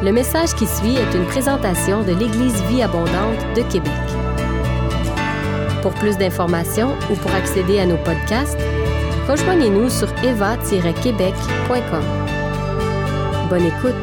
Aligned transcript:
Le 0.00 0.12
message 0.12 0.54
qui 0.54 0.64
suit 0.64 0.94
est 0.94 1.12
une 1.12 1.26
présentation 1.26 2.04
de 2.04 2.12
l'Église 2.12 2.62
Vie 2.68 2.82
Abondante 2.82 3.40
de 3.56 3.62
Québec. 3.62 3.90
Pour 5.82 5.92
plus 5.92 6.16
d'informations 6.16 6.94
ou 7.10 7.16
pour 7.16 7.34
accéder 7.34 7.80
à 7.80 7.86
nos 7.86 7.96
podcasts, 7.96 8.60
rejoignez-nous 9.26 9.90
sur 9.90 10.08
eva-québec.com. 10.22 12.04
Bonne 13.50 13.66
écoute! 13.66 13.96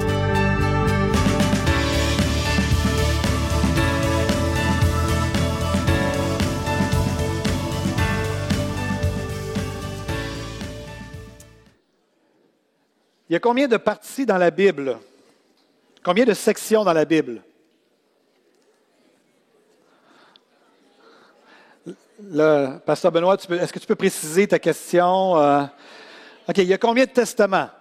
Il 13.30 13.34
y 13.34 13.36
a 13.38 13.40
combien 13.40 13.70
de 13.70 13.78
parties 13.78 14.26
dans 14.26 14.38
la 14.38 14.52
Bible? 14.52 14.98
Combien 16.06 16.26
de 16.26 16.36
sections 16.36 16.84
dans 16.84 16.94
la 16.94 17.04
Bible? 17.04 17.42
Le, 22.22 22.78
Pasteur 22.78 23.12
Benoît, 23.12 23.38
est-ce 23.50 23.74
que 23.74 23.80
tu 23.80 23.88
peux 23.88 23.96
préciser 23.96 24.48
ta 24.48 24.60
question? 24.60 25.36
Euh, 25.40 25.64
OK, 26.48 26.60
il 26.60 26.66
y 26.66 26.76
a 26.76 26.78
combien 26.78 27.06
de 27.06 27.10
testaments? 27.10 27.72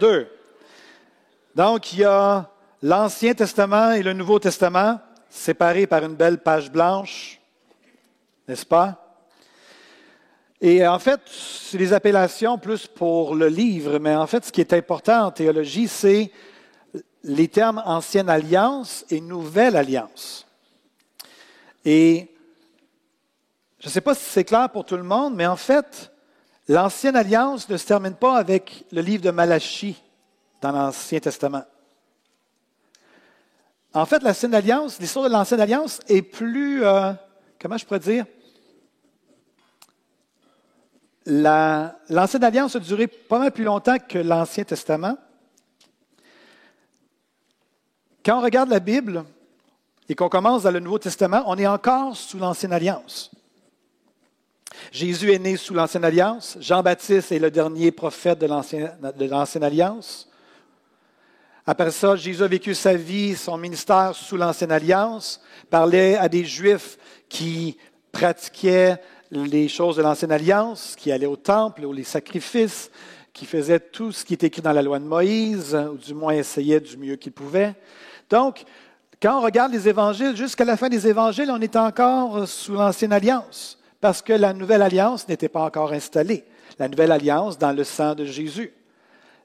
Deux. 0.00 0.26
Donc, 1.54 1.92
il 1.92 2.00
y 2.00 2.04
a 2.04 2.50
l'Ancien 2.82 3.34
Testament 3.34 3.92
et 3.92 4.02
le 4.02 4.12
Nouveau 4.12 4.40
Testament, 4.40 4.98
séparés 5.30 5.86
par 5.86 6.02
une 6.02 6.16
belle 6.16 6.38
page 6.38 6.72
blanche, 6.72 7.40
n'est-ce 8.48 8.66
pas? 8.66 9.16
Et 10.60 10.84
en 10.84 10.98
fait, 10.98 11.20
c'est 11.28 11.78
des 11.78 11.92
appellations 11.92 12.58
plus 12.58 12.88
pour 12.88 13.36
le 13.36 13.46
livre, 13.46 14.00
mais 14.00 14.16
en 14.16 14.26
fait, 14.26 14.46
ce 14.46 14.50
qui 14.50 14.60
est 14.60 14.72
important 14.72 15.26
en 15.26 15.30
théologie, 15.30 15.86
c'est 15.86 16.32
les 17.26 17.48
termes 17.48 17.82
ancienne 17.84 18.30
alliance 18.30 19.04
et 19.10 19.20
nouvelle 19.20 19.76
alliance. 19.76 20.46
Et 21.84 22.28
je 23.80 23.88
ne 23.88 23.90
sais 23.90 24.00
pas 24.00 24.14
si 24.14 24.24
c'est 24.24 24.44
clair 24.44 24.70
pour 24.70 24.84
tout 24.84 24.96
le 24.96 25.02
monde, 25.02 25.34
mais 25.34 25.46
en 25.46 25.56
fait, 25.56 26.12
l'ancienne 26.68 27.16
alliance 27.16 27.68
ne 27.68 27.76
se 27.76 27.84
termine 27.84 28.14
pas 28.14 28.36
avec 28.36 28.84
le 28.92 29.00
livre 29.00 29.24
de 29.24 29.30
Malachie 29.30 30.00
dans 30.60 30.70
l'Ancien 30.70 31.18
Testament. 31.18 31.64
En 33.92 34.06
fait, 34.06 34.22
l'ancienne 34.22 34.54
alliance, 34.54 35.00
l'histoire 35.00 35.26
de 35.26 35.32
l'ancienne 35.32 35.60
alliance 35.60 36.00
est 36.06 36.22
plus, 36.22 36.84
euh, 36.84 37.12
comment 37.60 37.76
je 37.76 37.84
pourrais 37.84 37.98
dire, 37.98 38.24
l'Ancienne 41.24 42.44
Alliance 42.44 42.76
a 42.76 42.78
duré 42.78 43.08
pas 43.08 43.40
mal 43.40 43.50
plus 43.50 43.64
longtemps 43.64 43.98
que 43.98 44.18
l'Ancien 44.18 44.62
Testament. 44.62 45.16
Quand 48.26 48.40
on 48.40 48.42
regarde 48.42 48.70
la 48.70 48.80
Bible 48.80 49.24
et 50.08 50.16
qu'on 50.16 50.28
commence 50.28 50.64
dans 50.64 50.72
le 50.72 50.80
Nouveau 50.80 50.98
Testament, 50.98 51.44
on 51.46 51.56
est 51.58 51.66
encore 51.68 52.16
sous 52.16 52.38
l'Ancienne 52.38 52.72
Alliance. 52.72 53.30
Jésus 54.90 55.32
est 55.32 55.38
né 55.38 55.56
sous 55.56 55.74
l'Ancienne 55.74 56.04
Alliance. 56.04 56.58
Jean-Baptiste 56.58 57.30
est 57.30 57.38
le 57.38 57.52
dernier 57.52 57.92
prophète 57.92 58.40
de 58.40 58.46
l'Ancienne 58.46 59.62
Alliance. 59.62 60.28
Après 61.64 61.92
ça, 61.92 62.16
Jésus 62.16 62.42
a 62.42 62.48
vécu 62.48 62.74
sa 62.74 62.94
vie, 62.94 63.36
son 63.36 63.58
ministère 63.58 64.16
sous 64.16 64.36
l'Ancienne 64.36 64.72
Alliance, 64.72 65.40
parlait 65.70 66.16
à 66.16 66.28
des 66.28 66.44
Juifs 66.44 66.98
qui 67.28 67.76
pratiquaient 68.10 68.96
les 69.30 69.68
choses 69.68 69.98
de 69.98 70.02
l'Ancienne 70.02 70.32
Alliance, 70.32 70.96
qui 70.98 71.12
allaient 71.12 71.26
au 71.26 71.36
temple, 71.36 71.84
ou 71.84 71.92
les 71.92 72.02
sacrifices, 72.02 72.90
qui 73.32 73.46
faisaient 73.46 73.78
tout 73.78 74.10
ce 74.10 74.24
qui 74.24 74.32
est 74.32 74.42
écrit 74.42 74.62
dans 74.62 74.72
la 74.72 74.82
loi 74.82 74.98
de 74.98 75.04
Moïse, 75.04 75.76
ou 75.76 75.96
du 75.96 76.12
moins 76.12 76.32
essayaient 76.32 76.80
du 76.80 76.96
mieux 76.96 77.14
qu'ils 77.14 77.30
pouvaient. 77.30 77.76
Donc, 78.30 78.64
quand 79.22 79.38
on 79.38 79.40
regarde 79.40 79.72
les 79.72 79.88
évangiles, 79.88 80.36
jusqu'à 80.36 80.64
la 80.64 80.76
fin 80.76 80.88
des 80.88 81.06
évangiles, 81.06 81.50
on 81.50 81.60
est 81.60 81.76
encore 81.76 82.46
sous 82.46 82.74
l'Ancienne 82.74 83.12
Alliance, 83.12 83.78
parce 84.00 84.20
que 84.20 84.32
la 84.32 84.52
Nouvelle 84.52 84.82
Alliance 84.82 85.28
n'était 85.28 85.48
pas 85.48 85.62
encore 85.62 85.92
installée. 85.92 86.44
La 86.78 86.88
Nouvelle 86.88 87.12
Alliance 87.12 87.56
dans 87.58 87.72
le 87.72 87.84
sang 87.84 88.14
de 88.14 88.24
Jésus. 88.24 88.72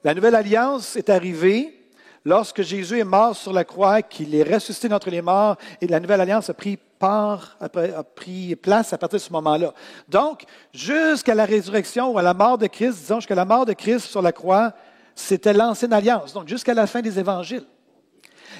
La 0.03 0.14
Nouvelle 0.14 0.36
Alliance 0.36 0.96
est 0.96 1.09
arrivée 1.09 1.88
lorsque 2.25 2.62
Jésus 2.62 3.00
est 3.00 3.06
mort 3.06 3.36
sur 3.36 3.53
la 3.53 3.64
croix, 3.64 4.02
qu'il 4.02 4.36
est 4.36 4.44
ressuscité 4.44 4.90
d'entre 4.90 5.09
les 5.09 5.22
morts, 5.22 5.58
et 5.80 5.88
la 5.88 6.00
Nouvelle 6.00 6.22
Alliance 6.22 6.50
a 6.50 6.53
pris 6.53 6.78
a 7.03 8.03
pris 8.03 8.56
place 8.56 8.94
à 8.94 8.97
partir 8.97 9.18
de 9.18 9.24
ce 9.24 9.34
moment-là. 9.34 9.74
Donc, 10.08 10.44
jusqu'à 10.74 11.34
la 11.34 11.46
résurrection 11.46 12.12
ou 12.12 12.18
à 12.20 12.22
la 12.22 12.34
mort 12.34 12.58
de 12.58 12.68
Christ, 12.68 13.00
disons 13.00 13.20
jusqu'à 13.20 13.36
la 13.36 13.46
mort 13.46 13.66
de 13.66 13.74
Christ 13.74 14.06
sur 14.06 14.22
la 14.22 14.31
croix, 14.31 14.74
c'était 15.16 15.53
l'ancienne 15.53 15.94
alliance, 15.94 16.34
donc 16.34 16.47
jusqu'à 16.47 16.74
la 16.74 16.88
fin 16.88 17.02
des 17.02 17.18
évangiles. 17.18 17.66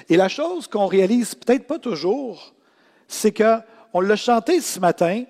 Et 0.08 0.16
la 0.16 0.28
chose 0.28 0.66
qu'on 0.66 0.86
réalise 0.86 1.34
peut-être 1.34 1.66
pas 1.66 1.78
toujours, 1.78 2.54
c'est 3.08 3.32
que, 3.32 3.58
on 3.92 4.00
l'a 4.00 4.16
chanté 4.16 4.60
ce 4.60 4.80
matin, 4.80 5.24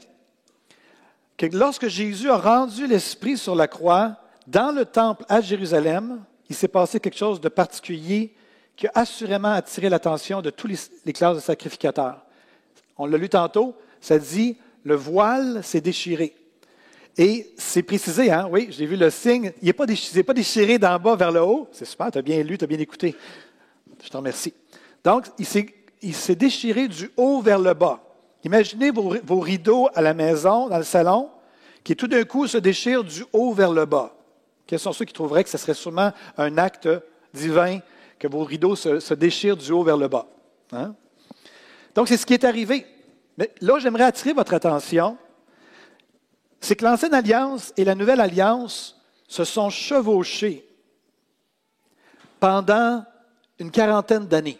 que 1.37 1.47
lorsque 1.47 1.89
Jésus 1.89 2.31
a 2.31 2.37
rendu 2.37 2.87
l'Esprit 2.87 3.37
sur 3.37 3.55
la 3.55 3.67
croix, 3.67 4.17
dans 4.47 4.73
le 4.73 4.85
temple 4.85 5.25
à 5.29 5.41
Jérusalem, 5.41 6.23
il 6.49 6.55
s'est 6.55 6.69
passé 6.69 7.01
quelque 7.01 7.19
chose 7.19 7.41
de 7.41 7.49
particulier 7.49 8.35
qui 8.77 8.87
a 8.87 8.93
assurément 8.95 9.53
attiré 9.53 9.89
l'attention 9.89 10.43
de 10.43 10.51
tous 10.51 10.69
les, 10.69 11.13
classes 11.13 11.37
de 11.37 11.41
sacrificateurs 11.41 12.23
on 12.99 13.07
l'a 13.07 13.19
lu 13.19 13.29
tantôt, 13.29 13.75
ça 14.01 14.19
dit 14.19 14.57
le 14.85 14.95
voile 14.95 15.63
s'est 15.65 15.81
déchiré. 15.81 16.35
Et 17.19 17.53
c'est 17.59 17.83
précisé, 17.83 18.31
hein? 18.31 18.49
oui, 18.51 18.69
j'ai 18.71 18.87
vu 18.87 18.97
le 18.97 19.11
signe. 19.11 19.53
Il 19.61 19.67
n'est 19.67 19.73
pas, 19.73 19.87
déchiré, 19.87 20.23
déchiré 20.23 20.79
d'en 20.79 20.99
bas 20.99 21.15
vers 21.15 21.31
le 21.31 21.43
haut. 21.43 21.69
C'est 21.73 21.85
super, 21.85 22.11
tu 22.11 22.19
as 22.19 22.23
bien 22.23 22.43
lu, 22.43 22.57
tu 22.57 22.65
as 22.65 22.67
bien 22.67 22.79
écouté. 22.79 23.15
Je 24.03 24.09
te 24.09 24.17
remercie. 24.17 24.55
Donc, 25.05 25.27
il 25.39 26.15
s'est 26.15 26.35
déchiré 26.35 26.89
du 26.89 27.11
haut 27.17 27.41
vers 27.41 27.59
le 27.59 27.75
bas. 27.75 28.01
Imaginez 28.45 28.91
vos, 28.91 29.41
rideaux 29.41 29.89
à 29.95 30.03
la 30.03 30.15
maison, 30.15 30.69
dans 30.69 30.79
le 30.79 30.85
salon, 30.85 31.31
qui 31.85 31.97
tout 31.97 32.09
d'un 32.09 32.25
coup 32.25 32.47
se 32.47 32.59
déchirent 32.59 33.05
du 33.05 33.25
haut 33.33 33.53
vers 33.53 33.73
le 33.73 33.85
bas. 33.85 34.15
Quels 34.67 34.79
sont 34.79 34.93
ceux 34.93 35.05
qui 35.05 35.13
trouveraient 35.13 35.45
que 35.45 35.51
ce 35.51 35.59
serait 35.59 35.75
sûrement 35.75 36.13
un 36.37 36.59
acte 36.59 36.89
divin 37.35 37.81
que 38.19 38.29
vos 38.29 38.45
rideaux 38.45 38.77
se, 38.77 39.01
se 39.01 39.15
déchirent 39.15 39.57
du 39.57 39.73
haut 39.73 39.83
vers 39.83 39.97
le 39.97 40.09
bas? 40.09 40.27
Hein? 40.73 40.95
Donc, 41.95 42.09
c'est 42.09 42.17
ce 42.17 42.27
qui 42.27 42.35
est 42.35 42.45
arrivé. 42.45 42.87
Mais 43.37 43.53
là, 43.61 43.79
j'aimerais 43.79 44.05
attirer 44.05 44.33
votre 44.33 44.55
attention, 44.55 45.17
c'est 46.61 46.77
que 46.77 46.85
l'Ancienne 46.85 47.15
Alliance 47.15 47.73
et 47.77 47.85
la 47.85 47.95
Nouvelle 47.95 48.21
Alliance 48.21 49.01
se 49.27 49.45
sont 49.45 49.71
chevauchés 49.71 50.65
pendant 52.39 53.05
une 53.59 53.71
quarantaine 53.71 54.27
d'années. 54.27 54.59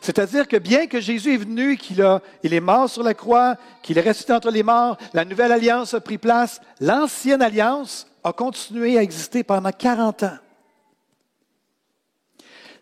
C'est-à-dire 0.00 0.46
que 0.46 0.56
bien 0.56 0.86
que 0.86 1.00
Jésus 1.00 1.34
est 1.34 1.38
venu, 1.38 1.76
qu'il 1.76 2.04
il 2.42 2.54
est 2.54 2.60
mort 2.60 2.88
sur 2.88 3.02
la 3.02 3.14
croix, 3.14 3.56
qu'il 3.82 3.98
est 3.98 4.08
ressuscité 4.08 4.32
entre 4.32 4.50
les 4.50 4.62
morts, 4.62 4.96
la 5.12 5.24
nouvelle 5.24 5.52
alliance 5.52 5.94
a 5.94 6.00
pris 6.00 6.18
place, 6.18 6.60
l'ancienne 6.80 7.42
alliance 7.42 8.06
a 8.24 8.32
continué 8.32 8.98
à 8.98 9.02
exister 9.02 9.42
pendant 9.42 9.72
40 9.72 10.22
ans. 10.22 10.38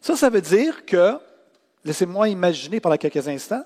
Ça, 0.00 0.16
ça 0.16 0.30
veut 0.30 0.40
dire 0.40 0.84
que 0.84 1.18
Laissez-moi 1.86 2.28
imaginer 2.30 2.80
pendant 2.80 2.96
quelques 2.96 3.28
instants. 3.28 3.64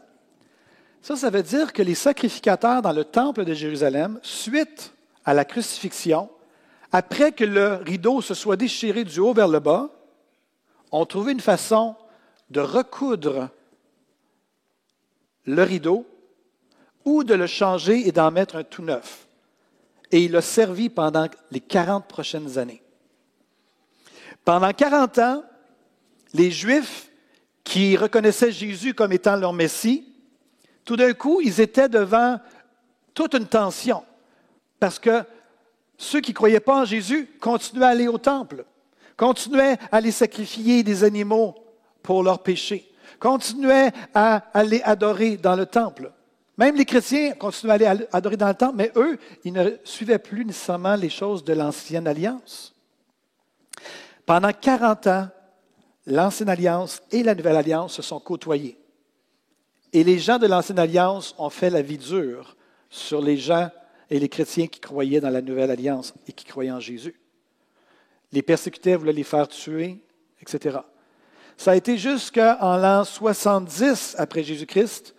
Ça, 1.01 1.17
ça 1.17 1.31
veut 1.31 1.43
dire 1.43 1.73
que 1.73 1.81
les 1.81 1.95
sacrificateurs 1.95 2.83
dans 2.83 2.93
le 2.93 3.05
temple 3.05 3.47
de 3.47 3.55
Jérusalem, 3.55 4.21
suite 4.23 4.93
à 5.25 5.33
la 5.33 5.47
crucifixion, 5.47 6.29
après 6.93 7.33
que 7.33 7.45
le 7.45 7.77
rideau 7.77 8.21
se 8.21 8.35
soit 8.35 8.57
déchiré 8.57 9.05
du 9.05 9.21
haut 9.21 9.33
vers 9.33 9.49
le 9.49 9.59
bas, 9.59 9.89
ont 10.93 11.07
trouvé 11.07 11.33
une 11.33 11.41
façon 11.41 11.97
de 12.51 12.61
recoudre 12.61 13.49
le 15.47 15.63
rideau 15.63 16.07
ou 17.05 17.25
de 17.25 17.35
le 17.35 17.47
changer 17.47 18.07
et 18.07 18.13
d'en 18.13 18.31
mettre 18.31 18.57
un 18.57 18.65
tout 18.65 18.83
neuf. 18.83 19.27
Et 20.11 20.25
il 20.25 20.37
a 20.37 20.43
servi 20.43 20.89
pendant 20.89 21.29
les 21.51 21.61
40 21.61 22.07
prochaines 22.07 22.59
années. 22.59 22.83
Pendant 24.45 24.73
40 24.73 25.19
ans, 25.19 25.45
les 26.35 26.51
Juifs 26.51 27.11
qui 27.63 27.97
reconnaissaient 27.97 28.53
Jésus 28.53 28.95
comme 28.95 29.13
étant 29.13 29.37
leur 29.37 29.53
Messie, 29.53 30.13
tout 30.85 30.97
d'un 30.97 31.13
coup, 31.13 31.41
ils 31.41 31.61
étaient 31.61 31.89
devant 31.89 32.41
toute 33.15 33.35
une 33.35 33.47
tension. 33.47 34.03
Parce 34.81 34.99
que 34.99 35.23
ceux 35.97 36.21
qui 36.21 36.33
ne 36.33 36.37
croyaient 36.37 36.61
pas 36.61 36.81
en 36.81 36.85
Jésus 36.85 37.31
continuaient 37.41 37.85
à 37.85 37.91
aller 37.91 38.09
au 38.09 38.19
temple, 38.19 38.65
continuaient 39.17 39.79
à 39.93 39.97
aller 39.97 40.11
sacrifier 40.11 40.83
des 40.83 41.05
animaux 41.05 41.55
pour 42.03 42.23
leurs 42.23 42.43
péchés, 42.43 42.91
continuaient 43.19 43.93
à 44.15 44.37
aller 44.53 44.81
adorer 44.83 45.37
dans 45.37 45.57
le 45.57 45.67
temple. 45.67 46.13
Même 46.57 46.77
les 46.77 46.85
chrétiens 46.85 47.33
continuaient 47.33 47.85
à 47.85 47.91
aller 47.91 48.07
adorer 48.13 48.37
dans 48.37 48.49
le 48.49 48.55
temple, 48.55 48.77
mais 48.77 48.93
eux, 48.97 49.19
ils 49.45 49.53
ne 49.53 49.77
suivaient 49.85 50.19
plus 50.19 50.45
nécessairement 50.45 50.95
les 50.95 51.09
choses 51.09 51.43
de 51.45 51.53
l'ancienne 51.53 52.07
alliance. 52.07 52.75
Pendant 54.27 54.53
40 54.53 55.07
ans, 55.07 55.29
l'Ancienne 56.07 56.49
Alliance 56.49 57.03
et 57.11 57.23
la 57.23 57.35
Nouvelle 57.35 57.57
Alliance 57.57 57.95
se 57.95 58.03
sont 58.03 58.21
côtoyés. 58.21 58.79
Et 59.93 60.05
les 60.05 60.19
gens 60.19 60.39
de 60.39 60.47
l'Ancienne 60.47 60.79
Alliance 60.79 61.35
ont 61.39 61.51
fait 61.51 61.71
la 61.71 61.83
vie 61.83 61.99
dure 61.99 62.57
sur 62.89 63.21
les 63.21 63.37
gens 63.37 63.71
et 64.09 64.19
les 64.19 64.29
chrétiens 64.29 64.67
qui 64.67 64.81
croyaient 64.81 65.21
dans 65.21 65.31
la 65.31 65.43
Nouvelle 65.43 65.71
Alliance 65.71 66.15
et 66.27 66.33
qui 66.33 66.45
croyaient 66.45 66.71
en 66.71 66.81
Jésus. 66.81 67.19
Les 68.33 68.43
persécutaient, 68.43 68.97
voulaient 68.97 69.13
les 69.13 69.25
faire 69.25 69.49
tuer, 69.49 70.01
etc. 70.41 70.79
Ça 71.61 71.73
a 71.73 71.77
été 71.77 71.99
jusqu'en 71.99 72.79
l'an 72.79 73.05
70 73.05 74.15
après 74.17 74.43
Jésus-Christ 74.43 75.15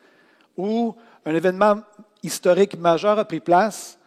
où 0.57 0.95
un 1.23 1.35
événement 1.35 1.81
historique 2.23 2.79
majeur 2.79 3.19
a 3.19 3.25
pris 3.25 3.39
place, 3.39 3.99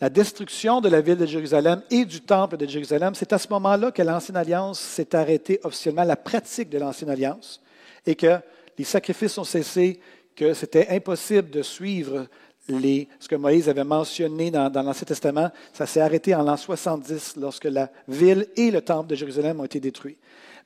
la 0.00 0.08
destruction 0.08 0.80
de 0.80 0.88
la 0.88 1.02
ville 1.02 1.18
de 1.18 1.26
Jérusalem 1.26 1.82
et 1.90 2.06
du 2.06 2.22
temple 2.22 2.56
de 2.56 2.66
Jérusalem. 2.66 3.14
C'est 3.14 3.34
à 3.34 3.38
ce 3.38 3.48
moment-là 3.48 3.92
que 3.92 4.00
l'Ancienne 4.00 4.38
Alliance 4.38 4.80
s'est 4.80 5.14
arrêtée 5.14 5.60
officiellement, 5.62 6.04
la 6.04 6.16
pratique 6.16 6.70
de 6.70 6.78
l'Ancienne 6.78 7.10
Alliance, 7.10 7.60
et 8.06 8.14
que 8.14 8.38
les 8.78 8.84
sacrifices 8.84 9.36
ont 9.36 9.44
cessé, 9.44 10.00
que 10.34 10.54
c'était 10.54 10.88
impossible 10.88 11.50
de 11.50 11.60
suivre 11.60 12.28
ce 12.66 13.28
que 13.28 13.36
Moïse 13.36 13.68
avait 13.68 13.84
mentionné 13.84 14.50
dans, 14.50 14.72
l'Ancien 14.72 15.04
Testament. 15.04 15.50
Ça 15.74 15.84
s'est 15.84 16.00
arrêté 16.00 16.34
en 16.34 16.44
l'an 16.44 16.56
70 16.56 17.36
lorsque 17.36 17.64
la 17.64 17.90
ville 18.08 18.46
et 18.56 18.70
le 18.70 18.80
temple 18.80 19.10
de 19.10 19.16
Jérusalem 19.16 19.60
ont 19.60 19.64
été 19.66 19.80
détruits. 19.80 20.16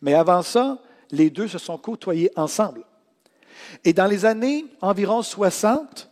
Mais 0.00 0.14
avant 0.14 0.42
ça, 0.42 0.78
les 1.10 1.30
deux 1.30 1.48
se 1.48 1.58
sont 1.58 1.78
côtoyés 1.78 2.30
ensemble. 2.36 2.84
Et 3.84 3.92
dans 3.92 4.06
les 4.06 4.24
années 4.24 4.66
environ 4.80 5.22
60, 5.22 6.08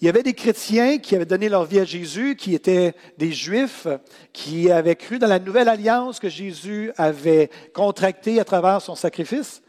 il 0.00 0.04
y 0.04 0.08
avait 0.10 0.22
des 0.22 0.34
chrétiens 0.34 0.98
qui 0.98 1.14
avaient 1.14 1.24
donné 1.24 1.48
leur 1.48 1.64
vie 1.64 1.80
à 1.80 1.84
Jésus, 1.84 2.36
qui 2.36 2.54
étaient 2.54 2.94
des 3.16 3.32
juifs, 3.32 3.86
qui 4.32 4.70
avaient 4.70 4.96
cru 4.96 5.18
dans 5.18 5.26
la 5.26 5.38
nouvelle 5.38 5.68
alliance 5.68 6.20
que 6.20 6.28
Jésus 6.28 6.92
avait 6.98 7.50
contractée 7.72 8.38
à 8.38 8.44
travers 8.44 8.82
son 8.82 8.94
sacrifice. 8.94 9.62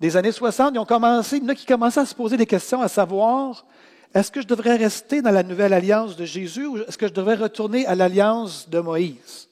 Des 0.00 0.16
années 0.16 0.32
60, 0.32 0.72
ils 0.74 0.78
ont 0.78 0.86
commencé, 0.86 1.36
il 1.36 1.44
y 1.44 1.72
à 1.72 2.06
se 2.06 2.14
poser 2.14 2.38
des 2.38 2.46
questions, 2.46 2.80
à 2.80 2.88
savoir, 2.88 3.66
est-ce 4.14 4.30
que 4.30 4.40
je 4.40 4.46
devrais 4.46 4.76
rester 4.76 5.20
dans 5.20 5.30
la 5.30 5.42
nouvelle 5.42 5.74
alliance 5.74 6.16
de 6.16 6.24
Jésus 6.24 6.66
ou 6.66 6.78
est-ce 6.78 6.96
que 6.96 7.08
je 7.08 7.12
devrais 7.12 7.34
retourner 7.34 7.84
à 7.86 7.94
l'alliance 7.94 8.70
de 8.70 8.80
Moïse? 8.80 9.48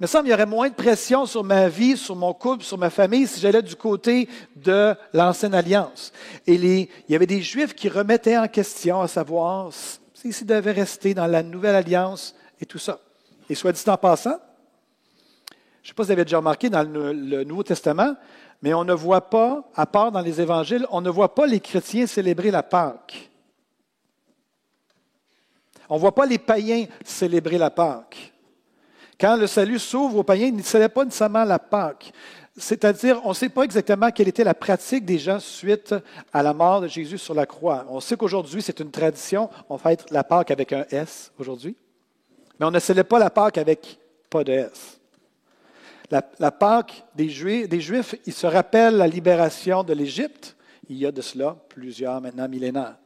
Il 0.00 0.04
me 0.04 0.06
semble 0.06 0.24
qu'il 0.24 0.30
y 0.30 0.34
aurait 0.34 0.46
moins 0.46 0.70
de 0.70 0.74
pression 0.74 1.26
sur 1.26 1.44
ma 1.44 1.68
vie, 1.68 1.94
sur 1.94 2.16
mon 2.16 2.32
couple, 2.32 2.64
sur 2.64 2.78
ma 2.78 2.88
famille 2.88 3.26
si 3.26 3.38
j'allais 3.38 3.60
du 3.60 3.76
côté 3.76 4.30
de 4.56 4.94
l'ancienne 5.12 5.52
alliance. 5.52 6.10
Et 6.46 6.54
il 6.54 6.88
y 7.10 7.14
avait 7.14 7.26
des 7.26 7.42
Juifs 7.42 7.74
qui 7.74 7.90
remettaient 7.90 8.38
en 8.38 8.48
question 8.48 9.02
à 9.02 9.08
savoir 9.08 9.70
s'ils 10.14 10.46
devaient 10.46 10.72
rester 10.72 11.12
dans 11.12 11.26
la 11.26 11.42
nouvelle 11.42 11.74
alliance 11.74 12.34
et 12.58 12.64
tout 12.64 12.78
ça. 12.78 12.98
Et 13.50 13.54
soit 13.54 13.72
dit 13.72 13.82
en 13.88 13.98
passant, 13.98 14.38
je 15.82 15.88
ne 15.88 15.88
sais 15.88 15.94
pas 15.94 16.04
si 16.04 16.06
vous 16.06 16.12
avez 16.12 16.24
déjà 16.24 16.38
remarqué 16.38 16.70
dans 16.70 16.82
le, 16.82 17.12
le 17.12 17.44
Nouveau 17.44 17.62
Testament, 17.62 18.16
mais 18.62 18.72
on 18.72 18.84
ne 18.84 18.94
voit 18.94 19.28
pas, 19.28 19.68
à 19.74 19.84
part 19.84 20.12
dans 20.12 20.22
les 20.22 20.40
évangiles, 20.40 20.86
on 20.90 21.02
ne 21.02 21.10
voit 21.10 21.34
pas 21.34 21.46
les 21.46 21.60
chrétiens 21.60 22.06
célébrer 22.06 22.50
la 22.50 22.62
Pâque. 22.62 23.28
On 25.90 25.96
ne 25.96 26.00
voit 26.00 26.14
pas 26.14 26.24
les 26.24 26.38
païens 26.38 26.86
célébrer 27.04 27.58
la 27.58 27.68
Pâque. 27.68 28.32
Quand 29.20 29.36
le 29.36 29.46
salut 29.46 29.78
s'ouvre 29.78 30.18
aux 30.18 30.22
païens, 30.22 30.46
ils 30.46 30.56
ne 30.56 30.62
célèbrent 30.62 30.94
pas 30.94 31.04
nécessairement 31.04 31.44
la 31.44 31.58
Pâque. 31.58 32.10
C'est-à-dire, 32.56 33.20
on 33.24 33.30
ne 33.30 33.34
sait 33.34 33.50
pas 33.50 33.64
exactement 33.64 34.10
quelle 34.10 34.28
était 34.28 34.44
la 34.44 34.54
pratique 34.54 35.04
des 35.04 35.18
gens 35.18 35.38
suite 35.38 35.94
à 36.32 36.42
la 36.42 36.54
mort 36.54 36.80
de 36.80 36.88
Jésus 36.88 37.18
sur 37.18 37.34
la 37.34 37.44
croix. 37.44 37.84
On 37.90 38.00
sait 38.00 38.16
qu'aujourd'hui, 38.16 38.62
c'est 38.62 38.80
une 38.80 38.90
tradition. 38.90 39.50
On 39.68 39.76
fête 39.76 40.10
la 40.10 40.24
Pâque 40.24 40.50
avec 40.50 40.72
un 40.72 40.86
S 40.90 41.32
aujourd'hui. 41.38 41.76
Mais 42.58 42.64
on 42.64 42.70
ne 42.70 42.78
célèbre 42.78 43.10
pas 43.10 43.18
la 43.18 43.28
Pâque 43.28 43.58
avec 43.58 43.98
pas 44.30 44.42
de 44.42 44.52
S. 44.52 44.98
La, 46.10 46.50
Pâque 46.50 47.04
des 47.14 47.28
Juifs, 47.28 47.68
des 47.68 47.80
Juifs, 47.80 48.14
ils 48.26 48.32
se 48.32 48.46
rappellent 48.46 48.96
la 48.96 49.06
libération 49.06 49.84
de 49.84 49.92
l'Égypte. 49.92 50.56
Il 50.88 50.96
y 50.96 51.06
a 51.06 51.12
de 51.12 51.20
cela 51.20 51.56
plusieurs 51.68 52.20
maintenant 52.20 52.48
millénaires. 52.48 52.96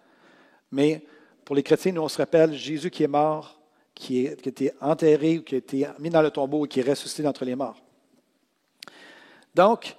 Mais 0.70 1.04
pour 1.44 1.54
les 1.54 1.62
chrétiens, 1.62 1.92
nous, 1.92 2.02
on 2.02 2.08
se 2.08 2.16
rappelle 2.16 2.54
Jésus 2.54 2.90
qui 2.90 3.02
est 3.02 3.08
mort 3.08 3.60
qui, 3.94 4.28
a 4.28 4.32
été 4.32 4.72
enterré 4.80 5.38
ou 5.38 5.42
qui 5.42 5.54
a 5.54 5.58
été 5.58 5.86
mis 5.98 6.10
dans 6.10 6.22
le 6.22 6.30
tombeau 6.30 6.64
et 6.64 6.68
qui 6.68 6.80
est 6.80 6.88
ressuscité 6.88 7.22
d'entre 7.22 7.44
les 7.44 7.54
morts. 7.54 7.80
Donc, 9.54 9.96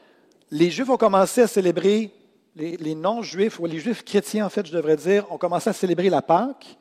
les 0.51 0.69
Juifs 0.69 0.89
ont 0.89 0.97
commencé 0.97 1.41
à 1.41 1.47
célébrer, 1.47 2.11
les, 2.55 2.95
non-Juifs, 2.95 3.59
ou 3.59 3.65
les 3.65 3.79
Juifs 3.79 4.03
chrétiens, 4.03 4.45
en 4.45 4.49
fait, 4.49 4.65
je 4.65 4.73
devrais 4.73 4.97
dire, 4.97 5.31
ont 5.31 5.37
commencé 5.37 5.69
à 5.69 5.73
célébrer 5.73 6.09
la 6.09 6.21
Pâque. 6.21 6.77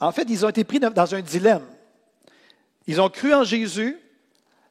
En 0.00 0.12
fait, 0.12 0.26
ils 0.28 0.44
ont 0.44 0.48
été 0.48 0.64
pris 0.64 0.80
dans 0.80 1.14
un 1.14 1.20
dilemme. 1.20 1.66
Ils 2.86 3.00
ont 3.00 3.08
cru 3.08 3.32
en 3.34 3.44
Jésus. 3.44 3.98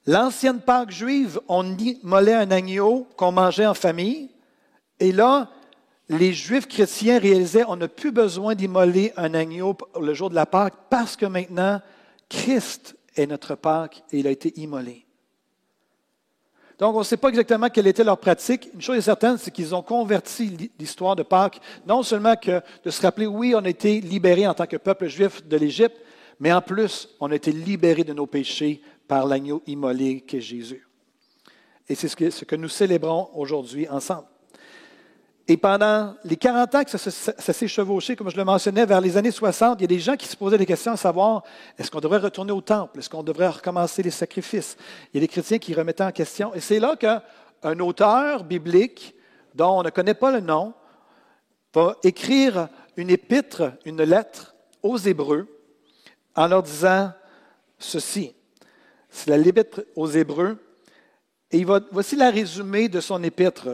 L'ancienne 0.06 0.60
Pâque 0.60 0.92
juive, 0.92 1.40
on 1.48 1.78
immolait 1.78 2.34
un 2.34 2.52
agneau 2.52 3.08
qu'on 3.16 3.31
mangeait 3.31 3.66
en 3.66 3.74
famille. 3.74 4.30
Et 5.00 5.12
là, 5.12 5.50
les 6.09 6.33
Juifs 6.33 6.67
chrétiens 6.67 7.19
réalisaient 7.19 7.63
on 7.67 7.75
n'a 7.75 7.88
plus 7.88 8.11
besoin 8.11 8.55
d'immoler 8.55 9.13
un 9.15 9.33
agneau 9.33 9.75
le 10.00 10.13
jour 10.13 10.29
de 10.29 10.35
la 10.35 10.45
Pâque 10.45 10.73
parce 10.89 11.15
que 11.15 11.25
maintenant, 11.25 11.81
Christ 12.29 12.95
est 13.15 13.27
notre 13.27 13.55
Pâque 13.55 14.03
et 14.11 14.19
il 14.19 14.27
a 14.27 14.31
été 14.31 14.59
immolé. 14.59 15.05
Donc, 16.79 16.95
on 16.95 17.00
ne 17.00 17.03
sait 17.03 17.17
pas 17.17 17.29
exactement 17.29 17.69
quelle 17.69 17.88
était 17.88 18.03
leur 18.03 18.17
pratique. 18.17 18.69
Une 18.73 18.81
chose 18.81 18.97
est 18.97 19.01
certaine, 19.01 19.38
c'est 19.38 19.51
qu'ils 19.51 19.75
ont 19.75 19.83
converti 19.83 20.71
l'histoire 20.79 21.15
de 21.15 21.23
Pâques, 21.23 21.61
non 21.85 22.03
seulement 22.03 22.35
que 22.35 22.61
de 22.83 22.89
se 22.89 23.01
rappeler, 23.01 23.27
oui, 23.27 23.53
on 23.55 23.63
a 23.63 23.69
été 23.69 24.01
libérés 24.01 24.47
en 24.47 24.53
tant 24.53 24.65
que 24.65 24.77
peuple 24.77 25.07
juif 25.07 25.47
de 25.47 25.55
l'Égypte, 25.55 25.95
mais 26.39 26.51
en 26.51 26.61
plus, 26.61 27.09
on 27.19 27.31
a 27.31 27.35
été 27.35 27.51
libérés 27.51 28.03
de 28.03 28.13
nos 28.13 28.25
péchés 28.25 28.81
par 29.07 29.27
l'agneau 29.27 29.61
immolé 29.67 30.21
qu'est 30.21 30.41
Jésus. 30.41 30.85
Et 31.88 31.95
c'est 31.95 32.07
ce 32.07 32.44
que 32.44 32.55
nous 32.55 32.69
célébrons 32.69 33.29
aujourd'hui 33.35 33.88
ensemble. 33.88 34.27
Et 35.48 35.57
pendant 35.57 36.16
les 36.24 36.38
40 36.38 36.75
ans 36.75 36.84
que 36.86 36.98
ça, 36.98 36.98
s'est 37.54 37.68
chevauché, 37.68 38.16
comme 38.16 38.30
je 38.30 38.38
le 38.38 38.45
mentionnais, 38.45 38.86
vers 38.86 39.01
les 39.01 39.18
années 39.18 39.31
60, 39.31 39.80
il 39.80 39.81
y 39.81 39.84
a 39.84 39.88
des 39.88 40.00
gens 40.00 40.16
qui 40.16 40.25
se 40.25 40.38
posaient 40.38 40.57
des 40.57 40.66
questions 40.66 40.94
à 40.94 40.98
savoir 40.98 41.44
est-ce 41.78 41.92
qu'on 41.92 42.00
devrait 42.00 42.19
retourner 42.19 42.54
au 42.54 42.62
temple? 42.62 43.00
Est-ce 43.00 43.10
qu'on 43.10 43.24
devrait 43.24 43.50
recommencer 43.50 44.01
les 44.04 44.12
sacrifices? 44.12 44.78
Il 45.13 45.18
y 45.18 45.18
a 45.18 45.22
des 45.22 45.28
chrétiens 45.28 45.60
qui 45.60 45.74
remettaient 45.74 46.04
en 46.04 46.13
question. 46.13 46.54
Et 46.54 46.62
c'est 46.62 46.80
là 46.80 46.95
qu'un 46.95 47.80
auteur 47.80 48.45
biblique, 48.45 49.16
dont 49.54 49.80
on 49.80 49.84
ne 49.84 49.90
connaît 49.90 50.13
pas 50.13 50.31
le 50.31 50.40
nom, 50.40 50.74
va 51.74 51.98
écrire 52.04 52.69
une 52.96 53.10
épître, 53.10 53.74
une 53.84 54.04
lettre 54.04 54.56
aux 54.81 54.98
Hébreux, 54.98 55.48
en 56.36 56.48
leur 56.48 56.63
disant 56.63 57.12
ceci. 57.80 58.34
C'est 59.10 59.30
la 59.30 59.38
l'épître 59.38 59.81
aux 59.98 60.07
Hébreux. 60.07 60.57
Et 61.51 61.57
il 61.57 61.66
va, 61.66 61.81
voici 61.92 62.16
la 62.16 62.31
résumé 62.31 62.88
de 62.88 63.01
son 63.01 63.22
épître 63.24 63.68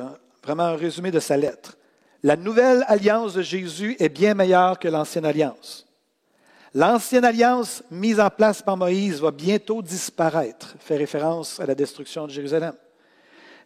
vraiment 0.50 0.64
un 0.64 0.76
résumé 0.76 1.12
de 1.12 1.20
sa 1.20 1.38
lettre. 1.38 1.78
La 2.24 2.36
nouvelle 2.36 2.84
alliance 2.88 3.36
de 3.36 3.44
Jésus 3.44 3.96
est 4.00 4.10
bien 4.10 4.34
meilleure 4.34 4.80
que 4.80 4.88
l'ancienne 4.88 5.26
alliance. 5.26 5.86
L'ancienne 6.74 7.24
alliance 7.24 7.84
mise 7.92 8.20
en 8.20 8.32
place 8.32 8.64
par 8.64 8.76
Moïse 8.76 9.22
va 9.22 9.30
bientôt 9.30 9.84
disparaître, 9.84 10.76
fait 10.80 10.98
référence 10.98 11.60
à 11.60 11.68
la 11.68 11.76
destruction 11.76 12.26
de 12.26 12.32
Jérusalem. 12.32 12.74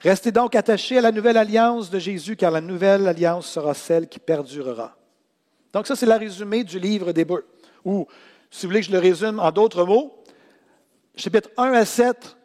Restez 0.01 0.33
donc 0.33 0.55
attachés 0.55 0.97
à 0.97 1.01
la 1.01 1.13
nouvelle 1.13 1.37
alliance 1.37 1.89
de 1.89 1.99
Jésus, 1.99 2.35
car 2.35 2.51
la 2.51 2.59
nouvelle 2.59 3.07
alliance 3.07 3.47
sera 3.47 3.73
celle 3.73 4.09
qui 4.09 4.19
perdurera. 4.19 4.97
Donc 5.71 5.87
ça, 5.87 5.95
c'est 5.95 6.05
la 6.05 6.17
résumé 6.17 6.65
du 6.65 6.79
livre 6.79 7.13
d'Hébreu. 7.13 7.45
Ou, 7.85 8.05
si 8.51 8.65
vous 8.65 8.71
voulez 8.71 8.81
que 8.81 8.87
je 8.87 8.91
le 8.91 8.99
résume 8.99 9.39
en 9.39 9.51
d'autres 9.51 9.85
mots, 9.85 10.21
chapitre 11.15 11.49
1 11.55 11.71
à 11.71 11.85
7, 11.85 12.35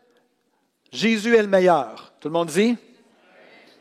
Jésus 0.93 1.35
est 1.35 1.43
le 1.43 1.49
meilleur. 1.49 2.13
Tout 2.21 2.29
le 2.29 2.33
monde 2.35 2.49
dit? 2.49 2.77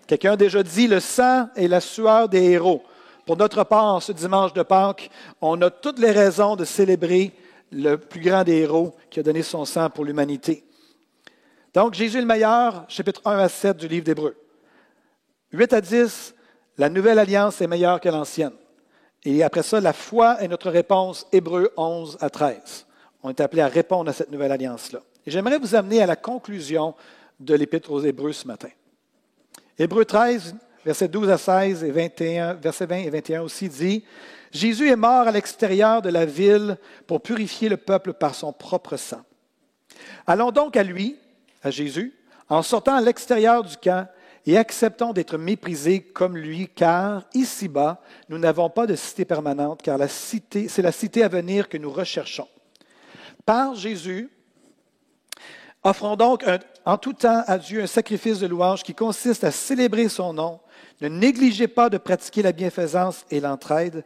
Quelqu'un 0.08 0.34
a 0.34 0.38
déjà 0.38 0.64
dit, 0.64 0.88
le 0.88 1.02
sang 1.02 1.50
est 1.56 1.68
la 1.68 1.82
sueur 1.82 2.30
des 2.30 2.44
héros. 2.44 2.82
Pour 3.26 3.36
notre 3.36 3.66
part, 3.66 4.02
ce 4.02 4.14
dimanche 4.14 4.54
de 4.54 4.64
Pâques, 4.64 5.10
on 5.42 5.62
a 5.62 5.70
toutes 5.70 6.00
les 6.00 6.12
raisons 6.12 6.56
de 6.56 6.64
célébrer 6.64 7.34
le 7.74 7.98
plus 7.98 8.22
grand 8.22 8.46
des 8.46 8.60
héros 8.60 8.96
qui 9.10 9.20
a 9.20 9.24
donné 9.24 9.44
son 9.44 9.66
sang 9.66 9.90
pour 9.90 10.06
l'humanité. 10.06 10.64
Donc, 11.74 11.94
Jésus 11.94 12.18
est 12.18 12.22
le 12.22 12.28
meilleur, 12.28 12.86
chapitre 12.88 13.22
1 13.26 13.38
à 13.38 13.50
7 13.50 13.76
du 13.76 13.90
livre 13.90 14.06
d'Hébreu. 14.06 14.36
8 15.52 15.74
à 15.74 15.82
10, 15.82 16.36
la 16.78 16.90
nouvelle 16.90 17.20
alliance 17.20 17.60
est 17.60 17.68
meilleure 17.68 18.00
que 18.00 18.08
l'ancienne. 18.08 18.54
Et 19.26 19.44
après 19.44 19.64
ça, 19.64 19.82
la 19.82 19.92
foi 19.92 20.42
est 20.42 20.48
notre 20.48 20.70
réponse, 20.70 21.28
Hébreu 21.34 21.74
11 21.76 22.18
à 22.22 22.30
13. 22.30 22.86
On 23.24 23.30
est 23.30 23.42
appelé 23.42 23.62
à 23.62 23.68
répondre 23.68 24.10
à 24.10 24.14
cette 24.14 24.32
nouvelle 24.32 24.54
alliance-là. 24.54 25.00
Et 25.26 25.32
j'aimerais 25.32 25.60
vous 25.60 25.76
amener 25.76 26.02
à 26.02 26.06
la 26.06 26.16
conclusion 26.16 26.96
de 27.40 27.56
l'Épître 27.56 27.92
aux 27.92 28.00
Hébreux 28.00 28.32
ce 28.32 28.48
matin. 28.48 28.70
Hébreu 29.80 30.06
13, 30.06 30.56
versets 30.84 31.08
12 31.08 31.30
à 31.30 31.38
16 31.38 31.84
et 31.84 31.92
21, 31.92 32.54
versets 32.56 32.88
20 32.88 32.96
et 32.96 33.10
21 33.12 33.42
aussi 33.44 33.70
dit, 33.70 34.04
Jésus 34.52 34.90
est 34.90 34.96
mort 34.96 35.28
à 35.28 35.32
l'extérieur 35.32 36.02
de 36.02 36.10
la 36.10 36.26
ville 36.26 36.78
pour 37.06 37.22
purifier 37.22 37.70
le 37.70 37.78
peuple 37.78 38.14
par 38.14 38.34
son 38.34 38.52
propre 38.52 38.98
sang. 38.98 39.22
Allons 40.26 40.52
donc 40.52 40.76
à 40.78 40.84
lui, 40.84 41.18
à 41.62 41.70
Jésus, 41.70 42.16
en 42.50 42.64
sortant 42.64 42.96
à 42.96 43.02
l'extérieur 43.02 43.64
du 43.64 43.78
camp 43.78 44.08
et 44.48 44.58
acceptons 44.58 45.14
d'être 45.14 45.38
méprisés 45.38 46.02
comme 46.02 46.38
lui, 46.38 46.70
car 46.74 47.26
ici-bas, 47.36 48.02
nous 48.30 48.40
n'avons 48.40 48.72
pas 48.72 48.88
de 48.88 48.96
cité 48.96 49.26
permanente, 49.26 49.84
car 49.84 50.00
la 50.00 50.08
cité, 50.08 50.70
c'est 50.70 50.82
la 50.82 50.92
cité 50.92 51.22
à 51.22 51.28
venir 51.28 51.70
que 51.70 51.78
nous 51.78 51.92
recherchons. 51.92 52.48
Par 53.46 53.76
Jésus, 53.76 54.30
offrons 55.88 56.16
donc 56.16 56.44
en 56.86 56.98
tout 56.98 57.14
temps 57.14 57.44
à 57.48 57.58
Dieu 57.58 57.82
un 57.82 57.88
sacrifice 57.88 58.40
de 58.40 58.48
louange 58.48 58.84
qui 58.84 58.94
consiste 58.94 59.44
à 59.44 59.52
célébrer 59.52 60.10
son 60.10 60.34
nom. 60.34 60.60
Ne 61.02 61.08
négligez 61.08 61.68
pas 61.68 61.90
de 61.90 61.98
pratiquer 61.98 62.42
la 62.42 62.52
bienfaisance 62.52 63.26
et 63.30 63.40
l'entraide. 63.40 64.04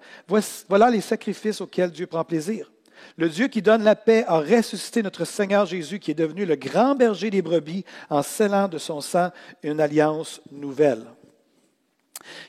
Voilà 0.69 0.89
les 0.89 1.01
sacrifices 1.01 1.61
auxquels 1.61 1.91
Dieu 1.91 2.07
prend 2.07 2.23
plaisir. 2.23 2.71
Le 3.17 3.29
Dieu 3.29 3.47
qui 3.47 3.61
donne 3.61 3.83
la 3.83 3.95
paix 3.95 4.23
a 4.27 4.39
ressuscité 4.39 5.01
notre 5.01 5.25
Seigneur 5.25 5.65
Jésus, 5.65 5.99
qui 5.99 6.11
est 6.11 6.15
devenu 6.15 6.45
le 6.45 6.55
grand 6.55 6.95
berger 6.95 7.29
des 7.29 7.41
brebis 7.41 7.83
en 8.09 8.21
scellant 8.21 8.67
de 8.67 8.77
son 8.77 9.01
sang 9.01 9.29
une 9.63 9.79
alliance 9.79 10.41
nouvelle. 10.51 11.05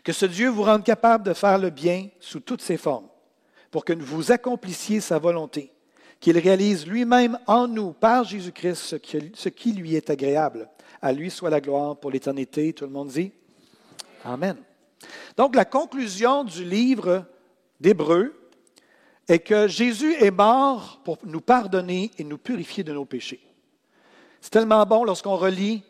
Que 0.05 0.13
ce 0.13 0.27
Dieu 0.27 0.51
vous 0.51 0.63
rende 0.63 0.85
capable 0.85 1.25
de 1.25 1.33
faire 1.33 1.59
le 1.59 1.71
bien 1.71 2.09
sous 2.21 2.41
toutes 2.41 2.61
ses 2.61 2.77
formes, 2.77 3.09
pour 3.71 3.85
que 3.85 3.95
vous 3.95 4.31
accomplissiez 4.31 5.01
sa 5.01 5.19
volonté, 5.19 5.73
qu'il 6.23 6.39
réalise 6.39 6.87
lui-même 6.87 7.37
en 7.49 7.67
nous, 7.67 7.93
par 7.93 8.23
Jésus-Christ, 8.23 8.97
ce 9.35 9.49
qui 9.49 9.73
lui 9.73 9.97
est 9.97 10.09
agréable. 10.09 10.71
À 11.03 11.13
lui 11.13 11.31
soit 11.33 11.51
la 11.51 11.61
gloire 11.61 11.97
pour 11.97 12.13
l'éternité. 12.13 12.73
Tout 12.73 12.85
le 12.85 12.93
monde 12.93 13.09
dit 13.09 13.33
Amen. 14.25 14.57
Donc 15.37 15.57
la 15.57 15.65
conclusion 15.65 16.45
du 16.45 16.65
livre 16.65 17.25
d'Hébreu 17.81 18.33
est 19.27 19.41
que 19.41 19.67
Jésus 19.67 20.15
est 20.15 20.31
mort 20.31 21.01
pour 21.05 21.19
nous 21.25 21.41
pardonner 21.41 22.13
et 22.17 22.23
nous 22.23 22.39
purifier 22.39 22.85
de 22.85 22.93
nos 22.93 23.05
péchés. 23.05 23.41
C'est 24.41 24.51
tellement 24.51 24.87
bon 24.87 25.03
lorsqu'on 25.03 25.37
relit. 25.37 25.83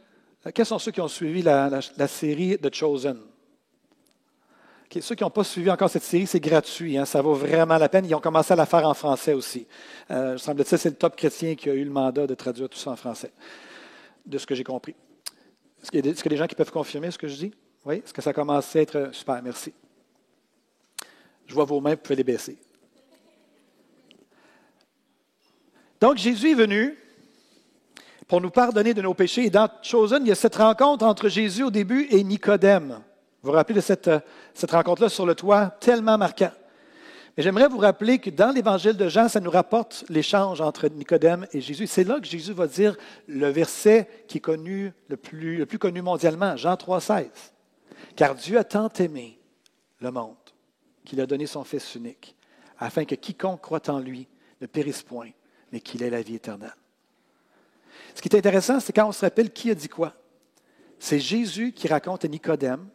Quels 0.55 0.67
sont 0.67 0.79
ceux 0.79 0.93
qui 0.93 1.03
ont 1.03 1.09
suivi 1.09 1.43
la, 1.43 1.83
série 2.09 2.57
The 2.59 2.75
Chosen? 2.75 3.19
Ceux 5.01 5.15
qui 5.15 5.23
n'ont 5.23 5.31
pas 5.31 5.45
suivi 5.45 5.71
encore 5.71 5.89
cette 5.89 6.03
série, 6.03 6.27
c'est 6.27 6.41
gratuit. 6.41 6.99
Hein, 6.99 7.05
ça 7.05 7.23
vaut 7.23 7.35
vraiment 7.35 7.79
la 7.79 7.89
peine. 7.89 8.05
Ils 8.05 8.15
ont 8.15 8.21
commencé 8.21 8.53
à 8.53 8.57
la 8.57 8.67
faire 8.67 8.87
en 8.87 8.95
français 8.95 9.33
aussi. 9.33 9.67
Euh, 10.11 10.37
semble-t-il, 10.37 10.79
c'est 10.79 10.91
le 10.91 10.97
top 10.97 11.17
chrétien 11.17 11.55
qui 11.55 11.71
a 11.71 11.75
eu 11.75 11.85
le 11.85 11.91
mandat 11.91 12.27
de 12.27 12.35
traduire 12.35 12.69
tout 12.69 12.79
ça 12.79 12.91
en 12.91 12.97
français, 12.97 13.33
de 14.27 14.39
ce 14.39 14.47
que 14.47 14.55
j'ai 14.55 14.65
compris. 14.65 14.95
Est-ce 15.83 15.91
qu'il 15.91 16.05
y, 16.05 16.09
a 16.09 16.13
des 16.13 16.37
gens 16.37 16.47
qui 16.47 16.55
peuvent 16.55 16.71
confirmer 16.71 17.11
ce 17.11 17.19
que 17.19 17.27
je 17.27 17.37
dis? 17.37 17.55
Oui? 17.85 17.97
Est-ce 18.05 18.13
que 18.13 18.23
ça 18.23 18.31
a 18.31 18.33
commencé 18.33 18.81
à 18.81 18.83
être 18.83 19.11
super? 19.13 19.43
Merci. 19.43 19.73
Je 21.47 21.55
vois 21.55 21.65
vos 21.65 21.81
mains, 21.81 21.91
vous 21.91 21.97
pouvez 21.97 22.17
les 22.17 22.25
baisser. 22.25 22.57
Donc, 26.01 26.19
Jésus 26.19 26.51
est 26.51 26.55
venu 26.55 26.97
pour 28.29 28.41
nous 28.41 28.51
pardonner 28.51 28.95
de 28.95 29.03
nos 29.03 29.15
péchés. 29.15 29.45
Et 29.45 29.51
dans 29.51 29.69
Chosen, 29.83 30.25
il 30.25 30.29
y 30.29 30.33
a 30.33 30.35
cette 30.35 30.57
rencontre 30.57 31.05
entre 31.05 31.29
Jésus 31.29 31.65
au 31.65 31.71
début 31.71 32.07
et 32.11 32.23
Nicodème. 32.25 33.01
Vous 33.43 33.51
vous 33.51 33.57
rappelez 33.57 33.77
de 33.77 33.81
cette, 33.81 34.11
cette 34.55 34.71
rencontre-là 34.71 35.09
sur 35.09 35.27
le 35.27 35.35
toit, 35.35 35.67
tellement 35.81 36.17
marquant. 36.17 36.53
Mais 37.37 37.43
j'aimerais 37.43 37.67
vous 37.67 37.79
rappeler 37.79 38.19
que 38.19 38.31
dans 38.31 38.51
l'évangile 38.51 38.97
de 38.97 39.09
Jean, 39.09 39.29
ça 39.29 39.41
nous 39.41 39.51
rapporte 39.51 40.05
l'échange 40.09 40.61
entre 40.61 40.87
Nicodème 40.89 41.47
et 41.53 41.61
Jésus. 41.61 41.87
C'est 41.87 42.05
là 42.05 42.21
que 42.21 42.27
Jésus 42.27 42.53
va 42.53 42.67
dire 42.67 42.97
le 43.27 43.49
verset 43.49 44.09
qui 44.29 44.39
est 44.39 44.43
connu, 44.43 44.93
le 45.09 45.17
plus, 45.17 45.57
le 45.57 45.67
plus 45.67 45.79
connu 45.79 46.03
mondialement, 46.03 46.57
Jean 46.57 46.75
3,16. 46.75 47.31
Car 48.15 48.35
Dieu 48.35 48.59
a 48.59 48.65
tant 48.65 48.91
aimé 48.99 49.39
le 50.01 50.11
monde 50.11 50.37
qu'il 51.05 51.21
a 51.21 51.27
donné 51.27 51.47
son 51.47 51.65
Fils 51.65 51.95
unique, 51.95 52.37
afin 52.79 53.05
que 53.05 53.15
quiconque 53.15 53.61
croit 53.61 53.89
en 53.89 53.99
lui 53.99 54.29
ne 54.61 54.67
périsse 54.67 55.03
point, 55.03 55.31
mais 55.73 55.81
qu'il 55.81 56.03
ait 56.03 56.11
la 56.11 56.23
vie 56.23 56.37
éternelle. 56.37 56.77
Ce 58.15 58.21
qui 58.21 58.29
est 58.29 58.37
intéressant, 58.37 58.79
c'est 58.79 58.93
quand 58.93 59.09
on 59.09 59.13
se 59.13 59.23
rappelle 59.23 59.51
qui 59.51 59.71
a 59.71 59.75
dit 59.75 59.89
quoi. 59.89 60.13
C'est 60.99 61.19
Jésus 61.19 61.73
qui 61.73 61.89
raconte 61.89 62.25
à 62.25 62.29
Nicodème 62.29 62.87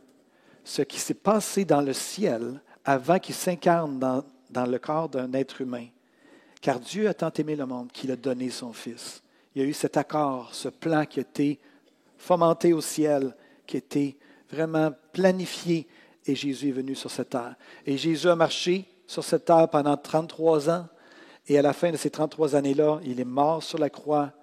ce 0.67 0.81
qui 0.81 0.99
s'est 0.99 1.13
passé 1.13 1.63
dans 1.63 1.79
le 1.79 1.93
ciel 1.93 2.59
avant 2.83 3.19
qu'il 3.19 3.35
s'incarne 3.35 3.99
dans, 3.99 4.21
dans, 4.49 4.65
le 4.65 4.77
corps 4.79 5.07
d'un 5.07 5.31
être 5.31 5.61
humain. 5.61 5.87
Car 6.59 6.81
Dieu 6.81 7.07
a 7.07 7.13
tant 7.13 7.31
aimé 7.31 7.55
le 7.55 7.65
monde 7.65 7.89
qu'il 7.93 8.11
a 8.11 8.17
donné 8.17 8.49
son 8.49 8.73
Fils. 8.73 9.23
Il 9.55 9.61
y 9.61 9.65
a 9.65 9.67
eu 9.67 9.73
cet 9.73 9.95
accord, 9.95 10.49
ce 10.51 10.67
plan 10.67 11.05
qui 11.05 11.19
a 11.19 11.21
été 11.21 11.57
fomenté 12.17 12.73
au 12.73 12.81
ciel, 12.81 13.33
qui 13.65 13.77
a 13.77 13.79
été 13.79 14.17
vraiment 14.51 14.91
planifié, 15.13 15.87
et 16.25 16.35
Jésus 16.35 16.67
est 16.67 16.73
venu 16.73 16.95
sur 16.95 17.11
cette 17.11 17.29
terre. 17.29 17.55
Et 17.85 17.97
Jésus 17.97 18.27
a 18.27 18.35
marché 18.35 18.83
sur 19.07 19.23
cette 19.23 19.45
terre 19.45 19.69
pendant 19.69 19.95
33 19.95 20.69
ans, 20.69 20.87
et 21.47 21.57
à 21.57 21.61
la 21.61 21.71
fin 21.71 21.91
de 21.91 21.97
ces 21.97 22.09
33 22.09 22.55
années-là, 22.55 22.99
il 23.05 23.21
est 23.21 23.25
mort 23.25 23.63
sur 23.63 23.77
la 23.77 23.89
croix 23.89 24.33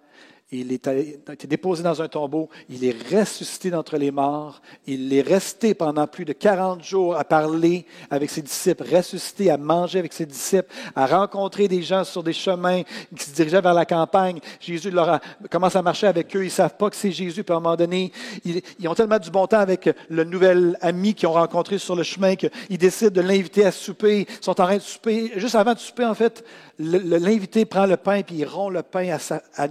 il 0.61 0.79
a 0.87 1.33
été 1.33 1.47
déposé 1.47 1.83
dans 1.83 2.01
un 2.01 2.09
tombeau, 2.09 2.49
il 2.69 2.85
est 2.85 2.97
ressuscité 3.13 3.71
d'entre 3.71 3.97
les 3.97 4.11
morts, 4.11 4.61
il 4.87 5.13
est 5.13 5.23
resté 5.23 5.75
pendant 5.75 6.07
plus 6.07 6.25
de 6.25 6.33
40 6.33 6.83
jours 6.83 7.17
à 7.17 7.25
parler 7.25 7.87
avec 8.11 8.31
ses 8.31 8.43
disciples, 8.43 8.85
ressuscité, 8.95 9.51
à 9.51 9.57
manger 9.57 9.99
avec 9.99 10.13
ses 10.13 10.27
disciples, 10.27 10.73
à 10.95 11.07
rencontrer 11.07 11.69
des 11.69 11.83
gens 11.83 12.05
sur 12.05 12.23
des 12.23 12.33
chemins 12.33 12.83
qui 13.17 13.25
se 13.25 13.35
dirigeaient 13.35 13.61
vers 13.61 13.75
la 13.75 13.87
campagne. 13.87 14.41
Jésus 14.61 14.91
leur 14.91 15.09
a, 15.09 15.21
commence 15.51 15.77
à 15.77 15.83
marcher 15.83 16.07
avec 16.07 16.35
eux, 16.37 16.43
ils 16.43 16.47
ne 16.47 16.51
savent 16.51 16.77
pas 16.77 16.91
que 16.91 16.97
c'est 16.97 17.13
Jésus, 17.13 17.45
puis 17.45 17.53
à 17.53 17.57
un 17.57 17.61
moment 17.61 17.77
donné, 17.77 18.13
ils, 18.45 18.89
ont 18.89 18.95
tellement 18.95 19.19
du 19.19 19.31
bon 19.31 19.47
temps 19.47 19.59
avec 19.59 19.91
le 20.09 20.25
nouvel 20.25 20.79
ami 20.81 21.15
qu'ils 21.15 21.29
ont 21.29 21.33
rencontré 21.33 21.79
sur 21.79 21.97
le 21.97 22.03
chemin 22.03 22.37
qu'ils 22.37 22.79
décident 22.79 23.11
de 23.11 23.21
l'inviter 23.21 23.65
à 23.65 23.73
souper, 23.73 24.27
ils 24.29 24.45
sont 24.45 24.53
en 24.53 24.67
train 24.67 24.77
de 24.77 24.83
souper, 24.83 25.33
juste 25.37 25.55
avant 25.55 25.75
de 25.75 25.79
souper 25.79 26.05
en 26.05 26.15
fait, 26.15 26.45
l'invité 26.79 27.65
prend 27.65 27.87
le 27.87 27.97
pain, 27.97 28.23
puis 28.23 28.37
il 28.37 28.45
rompt 28.45 28.73
le 28.73 28.83
pain 28.83 29.17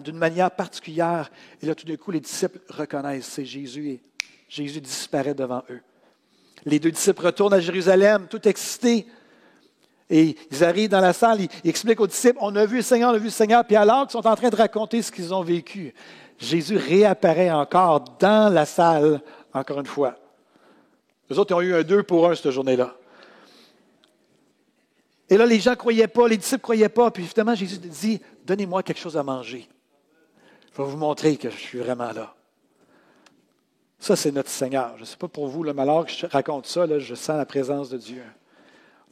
d'une 0.04 0.18
manière 0.18 0.52
particulière. 0.52 1.30
Et 1.62 1.66
là, 1.66 1.76
tout 1.76 1.86
d'un 1.86 1.96
coup, 1.96 2.12
les 2.12 2.20
disciples 2.20 2.60
reconnaissent 2.70 3.26
c'est 3.26 3.46
Jésus 3.46 3.90
et 3.90 4.04
Jésus 4.50 4.82
disparaît 4.82 5.34
devant 5.34 5.64
eux. 5.70 5.82
Les 6.66 6.80
deux 6.80 6.92
disciples 6.92 7.26
retournent 7.26 7.54
à 7.54 7.60
Jérusalem, 7.60 8.28
tout 8.30 8.48
excités. 8.48 9.06
Et 10.10 10.36
ils 10.52 10.64
arrivent 10.64 10.90
dans 10.90 11.00
la 11.00 11.14
salle, 11.14 11.42
ils, 11.42 11.70
expliquent 11.70 12.00
aux 12.00 12.08
disciples, 12.08 12.38
on 12.40 12.56
a 12.56 12.66
vu 12.66 12.78
le 12.78 12.82
Seigneur, 12.82 13.12
on 13.12 13.16
a 13.16 13.18
vu 13.18 13.26
le 13.26 13.30
Seigneur. 13.30 13.66
Puis 13.66 13.76
alors 13.76 14.04
qu'ils 14.04 14.12
sont 14.12 14.28
en 14.28 14.36
train 14.36 14.50
de 14.50 14.56
raconter 14.56 15.02
ce 15.02 15.12
qu'ils 15.12 15.34
ont 15.34 15.44
vécu, 15.44 15.94
Jésus 16.38 16.78
réapparaît 16.78 17.52
encore 17.52 18.02
dans 18.20 18.54
la 18.54 18.66
salle, 18.66 19.22
encore 19.54 19.80
une 19.80 19.86
fois. 19.86 20.16
Les 21.30 21.40
autres 21.40 21.56
ont 21.56 21.62
eu 21.62 21.74
un 21.74 21.84
deux 21.84 22.04
pour 22.04 22.30
un 22.30 22.36
cette 22.36 22.52
journée-là. 22.52 22.96
Et 25.34 25.38
là, 25.38 25.48
les 25.48 25.60
gens 25.60 25.72
ne 25.72 25.76
croyaient 25.78 26.08
pas, 26.08 26.28
les 26.28 26.38
disciples 26.38 26.60
ne 26.60 26.62
croyaient 26.62 26.90
pas. 26.90 27.10
Puis 27.10 27.26
finalement, 27.26 27.56
Jésus 27.56 27.80
dit, 27.80 28.22
donnez-moi 28.46 28.84
quelque 28.84 29.00
chose 29.00 29.18
à 29.18 29.24
manger. 29.24 29.68
Je 30.72 30.78
vais 30.78 30.88
vous 30.88 30.96
montrer 30.96 31.38
que 31.38 31.50
je 31.50 31.58
suis 31.58 31.80
vraiment 31.80 32.12
là. 32.12 32.36
Ça, 33.98 34.16
c'est 34.16 34.32
notre 34.32 34.52
Seigneur. 34.52 34.94
Je 34.98 35.02
ne 35.02 35.06
sais 35.06 35.18
pas 35.18 35.28
pour 35.28 35.48
vous, 35.48 35.64
le 35.64 35.74
malheur 35.74 36.06
que 36.06 36.12
je 36.12 36.28
raconte 36.28 36.68
ça, 36.68 36.86
là, 36.86 37.00
je 37.00 37.16
sens 37.16 37.36
la 37.36 37.48
présence 37.48 37.90
de 37.90 37.98
Dieu. 37.98 38.22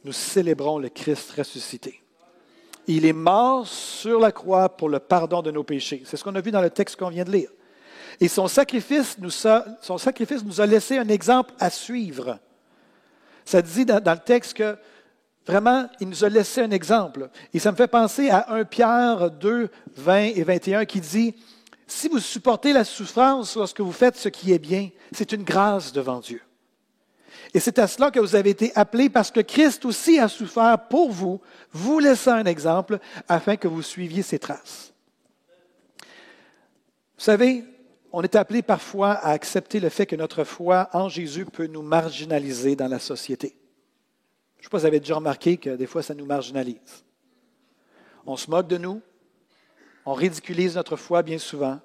Nous 0.04 0.12
célébrons 0.12 0.78
le 0.78 0.90
Christ 0.90 1.32
ressuscité. 1.32 2.00
Il 2.86 3.04
est 3.04 3.12
mort 3.12 3.66
sur 3.66 4.20
la 4.20 4.30
croix 4.30 4.68
pour 4.68 4.90
le 4.90 5.00
pardon 5.00 5.42
de 5.42 5.50
nos 5.50 5.64
péchés. 5.64 6.04
C'est 6.06 6.16
ce 6.16 6.22
qu'on 6.22 6.36
a 6.36 6.40
vu 6.40 6.52
dans 6.52 6.62
le 6.62 6.70
texte 6.70 6.94
qu'on 6.94 7.10
vient 7.10 7.24
de 7.24 7.32
lire. 7.32 7.50
Et 8.20 8.28
son 8.28 8.46
sacrifice 8.46 9.18
nous 9.18 9.48
a, 9.48 9.64
son 9.80 9.98
sacrifice 9.98 10.44
nous 10.44 10.60
a 10.60 10.66
laissé 10.66 10.98
un 10.98 11.08
exemple 11.08 11.52
à 11.58 11.68
suivre. 11.68 12.38
Ça 13.44 13.60
dit 13.60 13.84
dans 13.84 13.98
le 13.98 14.24
texte 14.24 14.54
que 14.54 14.78
Vraiment, 15.46 15.88
il 16.00 16.08
nous 16.08 16.24
a 16.24 16.28
laissé 16.28 16.60
un 16.60 16.70
exemple. 16.70 17.28
Et 17.52 17.58
ça 17.58 17.72
me 17.72 17.76
fait 17.76 17.88
penser 17.88 18.30
à 18.30 18.52
1 18.52 18.64
Pierre 18.64 19.30
2, 19.30 19.68
20 19.96 20.16
et 20.36 20.42
21 20.44 20.84
qui 20.84 21.00
dit, 21.00 21.34
Si 21.86 22.08
vous 22.08 22.20
supportez 22.20 22.72
la 22.72 22.84
souffrance 22.84 23.56
lorsque 23.56 23.80
vous 23.80 23.92
faites 23.92 24.16
ce 24.16 24.28
qui 24.28 24.52
est 24.52 24.58
bien, 24.58 24.90
c'est 25.12 25.32
une 25.32 25.42
grâce 25.42 25.92
devant 25.92 26.20
Dieu. 26.20 26.40
Et 27.54 27.60
c'est 27.60 27.78
à 27.78 27.86
cela 27.86 28.10
que 28.10 28.20
vous 28.20 28.36
avez 28.36 28.50
été 28.50 28.72
appelés 28.74 29.10
parce 29.10 29.30
que 29.30 29.40
Christ 29.40 29.84
aussi 29.84 30.18
a 30.18 30.28
souffert 30.28 30.86
pour 30.88 31.10
vous, 31.10 31.40
vous 31.72 31.98
laissant 31.98 32.34
un 32.34 32.44
exemple 32.44 32.98
afin 33.28 33.56
que 33.56 33.68
vous 33.68 33.82
suiviez 33.82 34.22
ses 34.22 34.38
traces. 34.38 34.92
Vous 37.18 37.24
savez, 37.24 37.64
on 38.12 38.22
est 38.22 38.36
appelé 38.36 38.62
parfois 38.62 39.12
à 39.12 39.30
accepter 39.30 39.80
le 39.80 39.88
fait 39.88 40.06
que 40.06 40.16
notre 40.16 40.44
foi 40.44 40.88
en 40.92 41.08
Jésus 41.08 41.44
peut 41.44 41.66
nous 41.66 41.82
marginaliser 41.82 42.76
dans 42.76 42.88
la 42.88 42.98
société. 42.98 43.56
Je 44.62 44.66
ne 44.66 44.68
sais 44.68 44.70
pas 44.70 44.78
si 44.78 44.82
vous 44.82 44.86
avez 44.86 45.00
déjà 45.00 45.16
remarqué 45.16 45.56
que 45.56 45.70
des 45.70 45.86
fois, 45.86 46.04
ça 46.04 46.14
nous 46.14 46.24
marginalise. 46.24 47.04
On 48.24 48.36
se 48.36 48.48
moque 48.48 48.68
de 48.68 48.78
nous, 48.78 49.02
on 50.06 50.12
ridiculise 50.12 50.76
notre 50.76 50.94
foi 50.94 51.24
bien 51.24 51.38
souvent, 51.38 51.80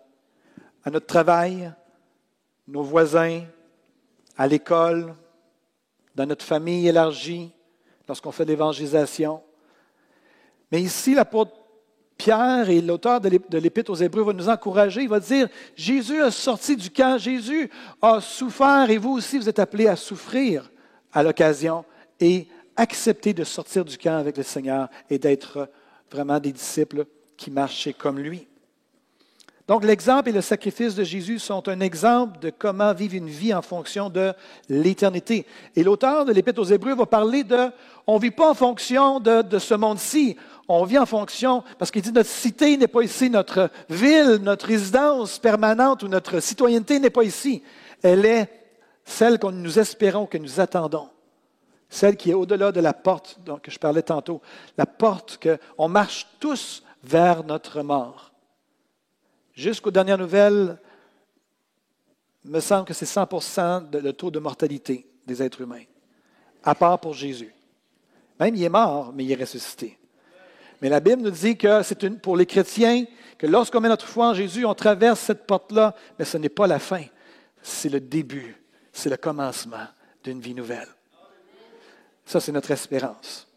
à 0.83 0.91
notre 0.91 1.07
travail, 1.07 1.73
nos 2.67 2.83
voisins, 2.83 3.41
à 4.37 4.45
l'école, 4.45 5.15
dans 6.13 6.27
notre 6.27 6.45
famille 6.45 6.87
élargie, 6.87 7.51
lorsqu'on 8.07 8.31
fait 8.31 8.45
l'évangélisation. 8.45 9.41
Mais 10.71 10.79
ici, 10.79 11.15
l'apôtre 11.15 11.53
Pierre 12.15 12.69
et 12.69 12.79
l'auteur 12.79 13.21
de 13.21 13.57
l'Épître 13.57 13.89
aux 13.89 13.95
Hébreux 13.95 14.23
va 14.23 14.33
nous 14.33 14.49
encourager. 14.49 15.01
Il 15.01 15.09
va 15.09 15.19
dire, 15.19 15.49
Jésus 15.75 16.21
a 16.21 16.29
sorti 16.29 16.75
du 16.75 16.91
camp, 16.91 17.17
Jésus 17.17 17.71
a 18.03 18.21
souffert 18.21 18.87
et 18.91 18.99
vous 18.99 19.13
aussi, 19.13 19.39
vous 19.39 19.49
êtes 19.49 19.57
appelés 19.57 19.87
à 19.87 19.95
souffrir 19.95 20.71
à 21.11 21.23
l'occasion 21.23 21.83
accepter 22.77 23.33
de 23.33 23.43
sortir 23.43 23.83
du 23.83 23.97
camp 23.97 24.17
avec 24.17 24.37
le 24.37 24.43
Seigneur 24.43 24.87
et 25.09 25.17
d'être 25.17 25.69
vraiment 26.11 26.39
des 26.39 26.51
disciples 26.51 27.05
qui 27.35 27.51
marchaient 27.51 27.93
comme 27.93 28.19
lui. 28.19 28.47
Donc 29.67 29.83
l'exemple 29.83 30.29
et 30.29 30.31
le 30.31 30.39
sacrifice 30.39 30.95
de 30.95 31.03
Jésus 31.03 31.39
sont 31.39 31.67
un 31.67 31.81
exemple 31.81 32.39
de 32.39 32.51
comment 32.57 32.93
vivre 32.93 33.15
une 33.15 33.27
vie 33.27 33.53
en 33.53 33.61
fonction 33.61 34.09
de 34.09 34.31
l'éternité. 34.69 35.45
Et 35.75 35.83
l'auteur 35.83 36.23
de 36.23 36.31
l'Épître 36.31 36.61
aux 36.61 36.65
Hébreux 36.65 36.95
va 36.95 37.05
parler 37.05 37.43
de, 37.43 37.69
on 38.05 38.15
ne 38.15 38.21
vit 38.21 38.31
pas 38.31 38.51
en 38.51 38.53
fonction 38.53 39.19
de, 39.19 39.41
de 39.41 39.59
ce 39.59 39.73
monde-ci, 39.73 40.37
on 40.69 40.85
vit 40.85 40.97
en 40.97 41.05
fonction, 41.05 41.63
parce 41.77 41.91
qu'il 41.91 42.01
dit 42.01 42.13
notre 42.13 42.29
cité 42.29 42.77
n'est 42.77 42.87
pas 42.87 43.01
ici, 43.01 43.29
notre 43.29 43.69
ville, 43.89 44.39
notre 44.41 44.67
résidence 44.67 45.37
permanente 45.37 46.03
ou 46.03 46.07
notre 46.07 46.39
citoyenneté 46.39 46.99
n'est 46.99 47.09
pas 47.09 47.23
ici. 47.23 47.61
Elle 48.01 48.25
est 48.25 48.49
celle 49.03 49.37
que 49.37 49.47
nous 49.47 49.79
espérons, 49.79 50.27
que 50.27 50.37
nous 50.37 50.61
attendons 50.61 51.09
celle 51.89 52.17
qui 52.17 52.31
est 52.31 52.35
au-delà 52.35 52.71
de 52.71 52.79
la 52.79 52.93
porte 52.93 53.39
dont 53.45 53.59
je 53.65 53.77
parlais 53.77 54.01
tantôt, 54.01 54.41
la 54.77 54.85
porte 54.85 55.39
qu'on 55.41 55.87
marche 55.87 56.27
tous 56.39 56.83
vers 57.03 57.43
notre 57.43 57.81
mort. 57.81 58.31
Jusqu'aux 59.53 59.91
dernières 59.91 60.17
nouvelles, 60.17 60.77
il 62.45 62.51
me 62.51 62.59
semble 62.59 62.85
que 62.85 62.93
c'est 62.93 63.05
100 63.05 63.89
de, 63.89 63.99
le 63.99 64.13
taux 64.13 64.31
de 64.31 64.39
mortalité 64.39 65.09
des 65.25 65.41
êtres 65.41 65.61
humains, 65.61 65.83
à 66.63 66.75
part 66.75 66.99
pour 66.99 67.13
Jésus. 67.13 67.53
Même 68.39 68.55
il 68.55 68.63
est 68.63 68.69
mort, 68.69 69.11
mais 69.13 69.25
il 69.25 69.31
est 69.31 69.41
ressuscité. 69.41 69.97
Mais 70.81 70.89
la 70.89 70.99
Bible 70.99 71.23
nous 71.23 71.31
dit 71.31 71.57
que 71.57 71.81
c'est 71.81 72.09
pour 72.21 72.37
les 72.37 72.45
chrétiens 72.45 73.05
que 73.37 73.47
lorsqu'on 73.47 73.81
met 73.81 73.89
notre 73.89 74.07
foi 74.07 74.29
en 74.29 74.33
Jésus, 74.33 74.65
on 74.65 74.75
traverse 74.75 75.19
cette 75.19 75.47
porte-là, 75.47 75.95
mais 76.17 76.25
ce 76.25 76.37
n'est 76.37 76.49
pas 76.49 76.67
la 76.67 76.79
fin, 76.79 77.03
c'est 77.61 77.89
le 77.89 77.99
début, 77.99 78.63
c'est 78.91 79.09
le 79.09 79.17
commencement 79.17 79.87
d'une 80.23 80.39
vie 80.39 80.53
nouvelle. 80.53 80.87
Ça, 82.27 82.41
c'est 82.41 82.51
notre 82.51 82.71
espérance. 82.71 83.47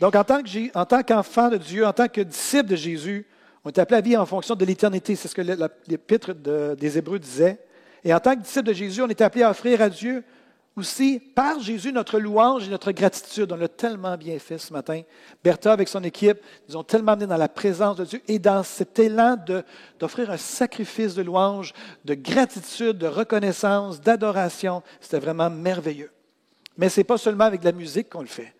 Donc, 0.00 0.16
en 0.16 0.24
tant 0.24 1.02
qu'enfant 1.02 1.48
de 1.48 1.56
Dieu, 1.56 1.86
en 1.86 1.92
tant 1.92 2.08
que 2.08 2.20
disciple 2.20 2.70
de 2.70 2.76
Jésus, 2.76 3.26
on 3.64 3.70
est 3.70 3.78
appelé 3.78 3.98
à 3.98 4.00
vivre 4.00 4.20
en 4.20 4.26
fonction 4.26 4.56
de 4.56 4.64
l'éternité. 4.64 5.14
C'est 5.14 5.28
ce 5.28 5.34
que 5.34 5.42
l'Épître 5.86 6.34
des 6.34 6.98
Hébreux 6.98 7.20
disait. 7.20 7.58
Et 8.04 8.12
en 8.12 8.18
tant 8.18 8.34
que 8.34 8.42
disciple 8.42 8.66
de 8.66 8.72
Jésus, 8.72 9.02
on 9.02 9.08
est 9.08 9.20
appelé 9.20 9.44
à 9.44 9.50
offrir 9.50 9.80
à 9.80 9.88
Dieu 9.88 10.24
aussi, 10.76 11.20
par 11.20 11.60
Jésus, 11.60 11.92
notre 11.92 12.18
louange 12.18 12.66
et 12.66 12.70
notre 12.70 12.90
gratitude. 12.90 13.52
On 13.52 13.56
l'a 13.56 13.68
tellement 13.68 14.16
bien 14.16 14.38
fait 14.38 14.58
ce 14.58 14.72
matin. 14.72 15.02
Bertha, 15.42 15.72
avec 15.72 15.88
son 15.88 16.02
équipe, 16.02 16.38
nous 16.68 16.76
ont 16.76 16.84
tellement 16.84 17.12
amené 17.12 17.26
dans 17.26 17.36
la 17.36 17.48
présence 17.48 17.96
de 17.96 18.04
Dieu 18.04 18.20
et 18.26 18.38
dans 18.38 18.64
cet 18.64 18.98
élan 18.98 19.36
d'offrir 19.98 20.30
un 20.30 20.36
sacrifice 20.36 21.14
de 21.14 21.22
louange, 21.22 21.72
de 22.04 22.14
gratitude, 22.14 22.98
de 22.98 23.06
reconnaissance, 23.06 24.00
d'adoration. 24.00 24.82
C'était 25.00 25.20
vraiment 25.20 25.50
merveilleux. 25.50 26.10
Mais 26.78 26.88
ce 26.88 27.00
n'est 27.00 27.04
pas 27.04 27.18
seulement 27.18 27.44
avec 27.44 27.64
la 27.64 27.72
musique 27.72 28.08
qu'on 28.08 28.20
le 28.20 28.26
fait. 28.26 28.54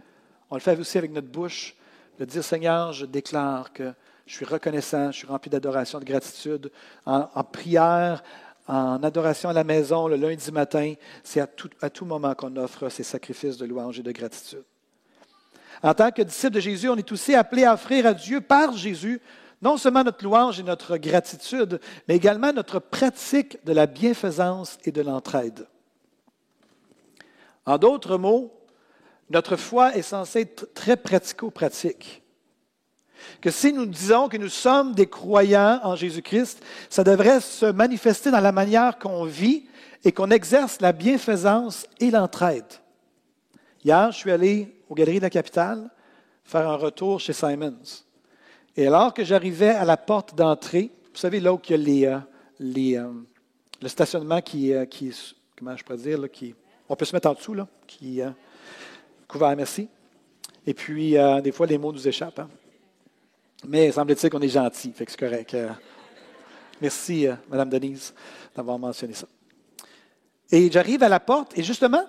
On 0.51 0.57
le 0.57 0.61
fait 0.61 0.79
aussi 0.79 0.99
avec 0.99 1.13
notre 1.13 1.29
bouche, 1.29 1.77
de 2.19 2.25
dire 2.25 2.43
Seigneur, 2.43 2.93
je 2.93 3.07
déclare 3.07 3.73
que 3.73 3.95
je 4.27 4.35
suis 4.35 4.45
reconnaissant, 4.45 5.13
je 5.13 5.19
suis 5.19 5.27
rempli 5.27 5.49
d'adoration, 5.49 6.01
de 6.01 6.05
gratitude, 6.05 6.71
en, 7.07 7.45
prière, 7.45 8.23
en 8.67 9.03
adoration 9.03 9.49
à 9.49 9.53
la 9.53 9.65
maison 9.65 10.09
le 10.09 10.17
lundi 10.17 10.51
matin, 10.51 10.95
c'est 11.23 11.41
à 11.41 11.47
tout, 11.47 12.05
moment 12.05 12.35
qu'on 12.35 12.55
offre 12.57 12.89
ces 12.89 13.05
sacrifices 13.05 13.57
de 13.57 13.65
louange 13.65 14.01
et 14.01 14.03
de 14.03 14.13
gratitude. 14.13 14.65
En 15.83 15.95
tant 15.95 16.11
que 16.11 16.23
disciple 16.23 16.55
de 16.55 16.61
Jésus, 16.61 16.89
on 16.89 16.97
est 16.97 17.13
aussi 17.13 17.37
appelé 17.37 17.65
à 17.65 17.75
offrir 17.75 18.05
à 18.05 18.15
Dieu 18.15 18.41
par 18.41 18.77
Jésus 18.77 19.21
non 19.63 19.77
seulement 19.77 20.05
notre 20.05 20.25
louange 20.25 20.59
et 20.59 20.65
notre 20.65 20.97
gratitude, 20.97 21.81
mais 22.09 22.17
également 22.17 22.53
notre 22.53 22.81
pratique 22.81 23.65
de 23.65 23.73
la 23.73 23.87
bienfaisance 23.87 24.79
et 24.85 24.93
de 24.93 25.03
l'entraide. 25.03 25.67
En 27.69 27.77
d'autres 27.77 28.17
mots, 28.17 28.51
notre 29.29 29.57
foi 29.57 29.95
est 29.95 30.03
censée 30.03 30.41
être 30.41 30.73
très 30.73 30.97
pratico-pratique 30.97 32.23
que 33.43 33.51
si 33.51 33.75
nous 33.75 33.85
disons 33.85 34.31
que 34.31 34.39
nous 34.39 34.49
sommes 34.49 34.95
des 34.95 35.07
croyants 35.07 35.81
en 35.83 35.95
Jésus-Christ, 35.95 36.65
ça 36.89 37.05
devrait 37.05 37.41
se 37.41 37.67
manifester 37.67 38.31
dans 38.31 38.41
la 38.41 38.53
manière 38.53 38.99
qu'on 38.99 39.25
vit 39.25 39.67
et 40.03 40.13
qu'on 40.13 40.31
exerce 40.31 40.81
la 40.81 40.93
bienfaisance 40.93 41.87
et 42.01 42.11
l'entraide. 42.11 42.65
Hier, 43.85 44.13
je 44.13 44.17
suis 44.17 44.31
allé 44.31 44.83
aux 44.89 44.95
Galeries 44.95 45.19
de 45.19 45.25
la 45.25 45.31
Capitale 45.31 45.91
faire 46.45 46.67
un 46.67 46.77
retour 46.77 47.21
chez 47.21 47.35
Simons. 47.35 47.83
Et 48.79 48.87
alors 48.87 49.13
que 49.13 49.25
j'arrivais 49.25 49.75
à 49.75 49.85
la 49.85 49.99
porte 49.99 50.35
d'entrée, 50.35 50.91
vous 51.13 51.19
savez, 51.19 51.39
là 51.39 51.53
où 51.53 51.61
il 51.69 51.91
y 51.91 52.07
a 52.07 52.27
euh, 52.61 52.97
euh, 52.97 53.13
le 53.83 53.89
stationnement 53.89 54.41
qui, 54.41 54.73
euh, 54.73 54.87
qui, 54.87 55.15
comment 55.55 55.77
je 55.77 55.85
pourrais 55.85 55.99
dire, 55.99 56.31
qui, 56.33 56.55
on 56.89 56.97
peut 56.97 57.05
se 57.05 57.15
mettre 57.15 57.29
en 57.29 57.35
dessous, 57.35 57.55
là, 57.55 57.67
qui 57.87 58.21
couvert, 59.27 59.55
merci. 59.57 59.89
Et 60.67 60.75
puis, 60.75 61.17
des 61.43 61.53
fois, 61.53 61.67
les 61.67 61.79
mots 61.79 61.93
nous 61.93 62.09
échappent. 62.09 62.39
Hein. 62.41 62.49
Mais 63.67 63.91
semble-t-il 63.91 64.31
qu'on 64.31 64.41
est 64.41 64.49
gentil, 64.49 64.93
fait 64.93 65.05
que 65.05 65.11
c'est 65.11 65.19
correct. 65.19 65.55
Euh, 65.55 65.69
merci, 66.81 67.27
euh, 67.27 67.35
Madame 67.49 67.69
Denise, 67.71 68.15
d'avoir 68.55 68.79
mentionné 68.79 69.15
ça. 69.15 69.27
Et 70.51 70.71
j'arrive 70.71 71.03
à 71.03 71.09
la 71.09 71.19
porte, 71.19 71.59
et 71.59 71.63
justement, 71.63 72.05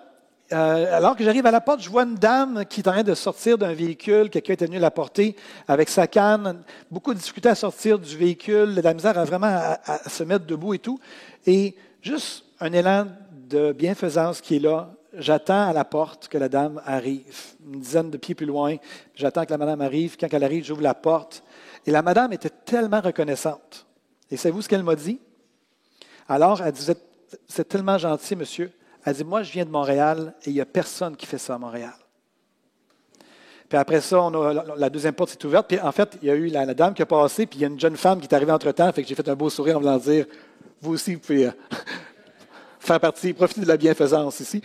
euh, 0.51 0.97
alors 0.97 1.15
que 1.15 1.23
j'arrive 1.23 1.45
à 1.47 1.51
la 1.51 1.60
porte, 1.60 1.82
je 1.82 1.89
vois 1.89 2.04
une 2.04 2.15
dame 2.15 2.65
qui 2.65 2.82
est 2.82 2.88
en 2.88 2.91
train 2.91 3.04
de 3.04 3.15
sortir 3.15 3.58
d'un 3.58 3.73
véhicule. 3.73 4.30
Quelqu'un 4.30 4.54
était 4.54 4.65
venu 4.67 4.80
la 4.80 4.91
porter 4.91 5.36
avec 5.67 5.89
sa 5.89 6.08
canne. 6.08 6.63
Beaucoup 6.89 7.13
de 7.13 7.19
difficultés 7.19 7.49
à 7.49 7.56
sortir 7.56 7.99
du 7.99 8.15
véhicule, 8.15 8.80
la 8.82 8.93
misère 8.93 9.17
à 9.17 9.25
vraiment 9.25 9.47
à 9.86 10.10
se 10.10 10.23
mettre 10.23 10.45
debout 10.45 10.73
et 10.73 10.80
tout. 10.80 10.99
Et 11.45 11.75
juste 12.01 12.45
un 12.60 12.71
élan 12.73 13.08
de 13.49 13.73
bienfaisance 13.73 14.41
qui 14.41 14.55
est 14.55 14.59
là 14.59 14.93
j'attends 15.13 15.67
à 15.67 15.73
la 15.73 15.85
porte 15.85 16.27
que 16.27 16.38
la 16.38 16.49
dame 16.49 16.81
arrive, 16.85 17.35
une 17.65 17.79
dizaine 17.79 18.09
de 18.09 18.17
pieds 18.17 18.35
plus 18.35 18.45
loin. 18.45 18.75
J'attends 19.15 19.45
que 19.45 19.51
la 19.51 19.57
madame 19.57 19.81
arrive. 19.81 20.17
Quand 20.19 20.27
elle 20.31 20.43
arrive, 20.43 20.63
j'ouvre 20.65 20.81
la 20.81 20.93
porte. 20.93 21.43
Et 21.85 21.91
la 21.91 22.01
madame 22.01 22.33
était 22.33 22.49
tellement 22.49 23.01
reconnaissante. 23.01 23.85
Et 24.29 24.38
savez-vous 24.38 24.62
ce 24.62 24.69
qu'elle 24.69 24.83
m'a 24.83 24.95
dit? 24.95 25.19
Alors, 26.27 26.62
elle 26.62 26.71
disait, 26.71 26.95
c'est 27.47 27.67
tellement 27.67 27.97
gentil, 27.97 28.35
monsieur. 28.35 28.71
Elle 29.03 29.15
dit, 29.15 29.23
moi, 29.23 29.43
je 29.43 29.51
viens 29.51 29.65
de 29.65 29.71
Montréal 29.71 30.33
et 30.43 30.49
il 30.49 30.53
n'y 30.53 30.62
a 30.62 30.65
personne 30.65 31.15
qui 31.15 31.25
fait 31.25 31.38
ça 31.38 31.55
à 31.55 31.57
Montréal. 31.57 31.93
Puis 33.67 33.77
après 33.77 34.01
ça, 34.01 34.29
la 34.77 34.89
deuxième 34.89 35.13
porte 35.13 35.29
s'est 35.29 35.45
ouverte. 35.45 35.67
Puis 35.67 35.79
en 35.79 35.91
fait, 35.91 36.17
il 36.21 36.27
y 36.27 36.31
a 36.31 36.35
eu 36.35 36.47
la, 36.47 36.73
dame 36.73 36.93
qui 36.93 37.03
a 37.03 37.05
passé, 37.05 37.45
puis 37.45 37.59
il 37.59 37.62
y 37.62 37.65
a 37.65 37.67
une 37.67 37.79
jeune 37.79 37.97
femme 37.97 38.19
qui 38.19 38.25
est 38.25 38.33
arrivée 38.33 38.51
entre-temps. 38.51 38.91
Fait 38.91 39.03
que 39.03 39.07
j'ai 39.07 39.13
fait 39.13 39.29
un 39.29 39.35
beau 39.35 39.49
sourire 39.49 39.77
en 39.77 39.79
voulant 39.79 39.97
dire, 39.97 40.25
vous 40.81 40.93
aussi, 40.93 41.15
vous 41.15 41.21
pouvez 41.21 41.47
euh, 41.47 41.51
faire 42.80 43.00
partie, 43.00 43.34
profiter 43.34 43.62
de 43.62 43.68
la 43.68 43.78
bienfaisance 43.78 44.39
ici. 44.39 44.62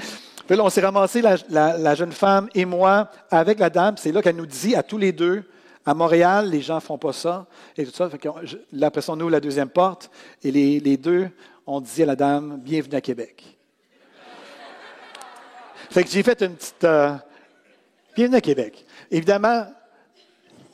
On 0.51 0.71
s'est 0.71 0.81
ramassé, 0.81 1.23
la, 1.23 1.95
jeune 1.95 2.13
femme 2.13 2.49
et 2.55 2.65
moi, 2.65 3.11
avec 3.31 3.59
la 3.59 3.71
dame. 3.71 3.97
C'est 3.97 4.13
là 4.13 4.23
qu'elle 4.23 4.37
nous 4.37 4.47
dit 4.47 4.75
à 4.75 4.83
tous 4.83 4.99
les 4.99 5.13
deux, 5.13 5.43
à 5.87 5.95
Montréal, 5.95 6.51
les 6.51 6.61
gens 6.61 6.77
ne 6.77 6.81
font 6.81 6.99
pas 6.99 7.13
ça. 7.13 7.47
Et 7.77 7.85
tout 7.85 7.93
ça. 7.93 8.09
là, 8.73 8.91
la 9.31 9.41
deuxième 9.41 9.69
porte. 9.69 10.11
Et 10.43 10.51
les, 10.51 10.97
deux, 10.97 11.29
on 11.67 11.81
dit 11.81 12.03
à 12.03 12.07
la 12.07 12.17
dame, 12.17 12.59
bienvenue 12.63 12.97
à 12.97 13.01
Québec. 13.01 13.45
fait 15.91 16.11
j'ai 16.11 16.23
fait 16.23 16.41
une 16.43 16.55
petite. 16.55 16.85
Euh, 16.85 17.15
bienvenue 18.15 18.37
à 18.37 18.41
Québec. 18.41 18.85
Évidemment, 19.11 19.67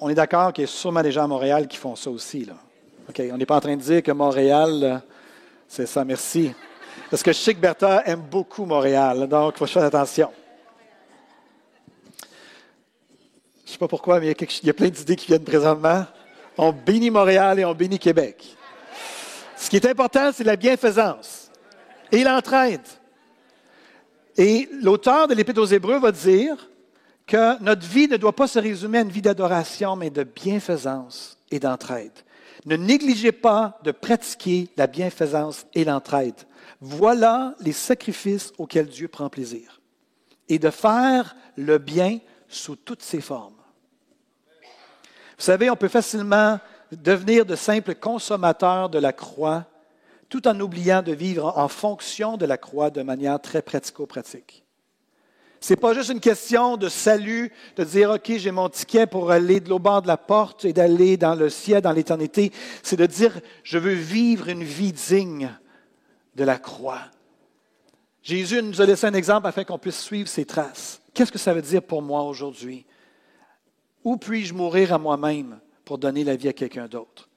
on 0.00 0.08
est 0.08 0.14
d'accord 0.14 0.52
qu'il 0.52 0.62
y 0.62 0.64
a 0.64 0.68
sûrement 0.68 1.02
des 1.02 1.12
gens 1.12 1.24
à 1.24 1.28
Montréal 1.28 1.68
qui 1.68 1.76
font 1.76 1.94
ça 1.96 2.10
aussi. 2.10 2.44
Là. 2.44 2.54
on 3.32 3.36
n'est 3.36 3.46
pas 3.46 3.56
en 3.56 3.60
train 3.60 3.76
de 3.76 3.82
dire 3.82 4.02
que 4.02 4.12
Montréal, 4.12 4.80
euh, 4.82 4.98
c'est 5.68 5.86
ça, 5.86 6.04
merci. 6.04 6.52
Parce 7.10 7.24
que 7.24 7.32
je 7.32 7.38
sais 7.38 7.54
que 7.54 7.58
Bertha 7.58 8.04
aime 8.06 8.20
beaucoup 8.20 8.64
Montréal, 8.64 9.26
donc 9.26 9.54
il 9.56 9.58
faut 9.58 9.66
faire 9.66 9.82
attention. 9.82 10.30
Je 13.64 13.66
ne 13.66 13.72
sais 13.72 13.78
pas 13.78 13.88
pourquoi, 13.88 14.20
mais 14.20 14.30
il 14.30 14.66
y 14.66 14.70
a, 14.70 14.74
plein 14.74 14.88
d'idées 14.88 15.16
qui 15.16 15.26
viennent 15.26 15.44
présentement. 15.44 16.06
On 16.56 16.72
bénit 16.72 17.10
Montréal 17.10 17.58
et 17.58 17.64
on 17.64 17.74
bénit 17.74 17.98
Québec. 17.98 18.56
Ce 19.56 19.68
qui 19.68 19.76
est 19.76 19.86
important, 19.86 20.30
c'est 20.32 20.44
la 20.44 20.56
bienfaisance 20.56 21.50
et 22.12 22.22
l'entraide. 22.22 22.80
Et 24.36 24.68
l'auteur 24.80 25.26
de 25.26 25.34
l'Épître 25.34 25.60
aux 25.60 25.66
Hébreux 25.66 25.98
va 25.98 26.12
dire 26.12 26.68
que 27.26 27.60
notre 27.62 27.86
vie 27.86 28.08
ne 28.08 28.16
doit 28.16 28.34
pas 28.34 28.46
se 28.46 28.58
résumer 28.58 28.98
à 28.98 29.02
une 29.02 29.10
vie 29.10 29.22
d'adoration, 29.22 29.96
mais 29.96 30.10
de 30.10 30.22
bienfaisance 30.22 31.36
et 31.50 31.58
d'entraide. 31.58 32.12
Ne 32.66 32.76
négligez 32.76 33.32
pas 33.32 33.78
de 33.84 33.90
pratiquer 33.90 34.68
la 34.76 34.86
bienfaisance 34.86 35.66
et 35.74 35.84
l'entraide. 35.84 36.34
Voilà 36.80 37.54
les 37.60 37.72
sacrifices 37.72 38.52
auxquels 38.58 38.88
Dieu 38.88 39.08
prend 39.08 39.28
plaisir. 39.28 39.80
Et 40.48 40.58
de 40.58 40.70
faire 40.70 41.36
le 41.56 41.78
bien 41.78 42.18
sous 42.48 42.76
toutes 42.76 43.02
ses 43.02 43.20
formes. 43.20 43.54
Vous 45.38 45.44
savez, 45.44 45.70
on 45.70 45.76
peut 45.76 45.88
facilement 45.88 46.58
devenir 46.92 47.46
de 47.46 47.56
simples 47.56 47.94
consommateurs 47.94 48.90
de 48.90 48.98
la 48.98 49.12
croix 49.12 49.66
tout 50.28 50.46
en 50.46 50.58
oubliant 50.60 51.02
de 51.02 51.12
vivre 51.12 51.52
en 51.56 51.68
fonction 51.68 52.36
de 52.36 52.46
la 52.46 52.56
croix 52.56 52.90
de 52.90 53.02
manière 53.02 53.40
très 53.40 53.62
pratico-pratique. 53.62 54.64
Ce 55.60 55.72
n'est 55.72 55.76
pas 55.76 55.92
juste 55.92 56.10
une 56.10 56.20
question 56.20 56.78
de 56.78 56.88
salut, 56.88 57.52
de 57.76 57.84
dire, 57.84 58.10
OK, 58.10 58.32
j'ai 58.36 58.50
mon 58.50 58.70
ticket 58.70 59.06
pour 59.06 59.30
aller 59.30 59.60
de 59.60 59.68
l'au 59.68 59.78
bord 59.78 60.00
de 60.00 60.08
la 60.08 60.16
porte 60.16 60.64
et 60.64 60.72
d'aller 60.72 61.18
dans 61.18 61.34
le 61.34 61.50
ciel, 61.50 61.82
dans 61.82 61.92
l'éternité. 61.92 62.50
C'est 62.82 62.96
de 62.96 63.04
dire, 63.04 63.38
je 63.62 63.76
veux 63.76 63.92
vivre 63.92 64.48
une 64.48 64.64
vie 64.64 64.92
digne 64.92 65.54
de 66.34 66.44
la 66.44 66.58
croix. 66.58 67.02
Jésus 68.22 68.62
nous 68.62 68.80
a 68.80 68.86
laissé 68.86 69.06
un 69.06 69.12
exemple 69.12 69.46
afin 69.46 69.64
qu'on 69.64 69.78
puisse 69.78 70.00
suivre 70.00 70.28
ses 70.28 70.46
traces. 70.46 71.02
Qu'est-ce 71.12 71.32
que 71.32 71.38
ça 71.38 71.52
veut 71.52 71.62
dire 71.62 71.82
pour 71.82 72.00
moi 72.00 72.22
aujourd'hui? 72.22 72.86
Où 74.02 74.16
puis-je 74.16 74.54
mourir 74.54 74.94
à 74.94 74.98
moi-même 74.98 75.60
pour 75.84 75.98
donner 75.98 76.24
la 76.24 76.36
vie 76.36 76.48
à 76.48 76.54
quelqu'un 76.54 76.88
d'autre? 76.88 77.28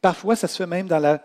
Parfois, 0.00 0.36
ça 0.36 0.48
se 0.48 0.56
fait 0.56 0.66
même 0.66 0.88
dans 0.88 0.98
la 0.98 1.22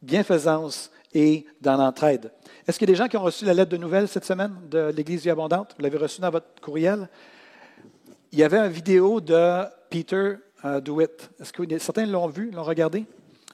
bienfaisance 0.00 0.90
et 1.14 1.46
dans 1.60 1.76
l'entraide. 1.76 2.32
Est-ce 2.66 2.78
qu'il 2.78 2.88
y 2.88 2.92
a 2.92 2.94
des 2.94 2.98
gens 2.98 3.08
qui 3.08 3.16
ont 3.16 3.22
reçu 3.22 3.44
la 3.44 3.54
lettre 3.54 3.70
de 3.70 3.76
nouvelles 3.76 4.08
cette 4.08 4.24
semaine 4.24 4.54
de 4.70 4.92
l'Église 4.94 5.22
Vie 5.22 5.30
Abondante? 5.30 5.74
Vous 5.76 5.82
l'avez 5.82 5.98
reçue 5.98 6.20
dans 6.20 6.30
votre 6.30 6.60
courriel? 6.60 7.08
Il 8.30 8.38
y 8.38 8.44
avait 8.44 8.58
une 8.58 8.72
vidéo 8.72 9.20
de 9.20 9.64
Peter 9.90 10.36
uh, 10.64 10.80
DeWitt. 10.80 11.30
Est-ce 11.40 11.52
que 11.52 11.78
certains 11.78 12.06
l'ont 12.06 12.28
vu, 12.28 12.50
l'ont 12.50 12.62
regardé? 12.62 13.04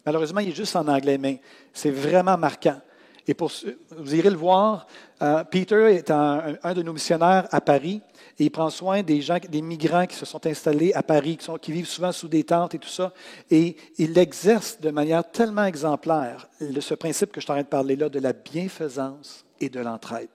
Malheureusement, 0.07 0.41
il 0.41 0.51
est 0.51 0.55
juste 0.55 0.77
en 0.77 0.87
anglais, 0.87 1.19
mais 1.19 1.41
c'est 1.73 1.91
vraiment 1.91 2.39
marquant. 2.39 2.81
Et 3.29 3.35
pour, 3.35 3.53
vous 3.91 4.15
irez 4.15 4.31
le 4.31 4.37
voir, 4.37 4.87
euh, 5.21 5.45
Peter 5.45 5.95
est 5.95 6.11
un, 6.11 6.57
de 6.75 6.83
nos 6.83 6.95
missionnaires 6.95 7.47
à 7.51 7.61
Paris 7.61 8.01
et 8.39 8.45
il 8.45 8.51
prend 8.51 8.71
soin 8.71 9.03
des 9.03 9.21
gens, 9.21 9.37
des 9.47 9.61
migrants 9.61 10.07
qui 10.07 10.17
se 10.17 10.25
sont 10.25 10.47
installés 10.47 10.95
à 10.95 11.03
Paris, 11.03 11.39
qui, 11.61 11.73
vivent 11.73 11.87
souvent 11.87 12.11
sous 12.11 12.29
des 12.29 12.43
tentes 12.43 12.75
et 12.75 12.79
tout 12.79 12.89
ça. 12.89 13.13
Et 13.51 13.77
il 13.99 14.17
exerce 14.17 14.81
de 14.81 14.91
manière 14.91 15.31
tellement 15.31 15.67
exemplaire 15.67 16.49
ce 16.81 16.95
principe 16.95 17.31
que 17.31 17.43
je 17.43 17.47
train 17.47 17.61
de 17.61 17.67
parler 17.67 17.97
là 17.97 18.09
de 18.09 18.19
la 18.19 18.33
bienfaisance 18.33 19.45
et 19.61 19.69
de 19.69 19.81
l'entraide. 19.81 20.29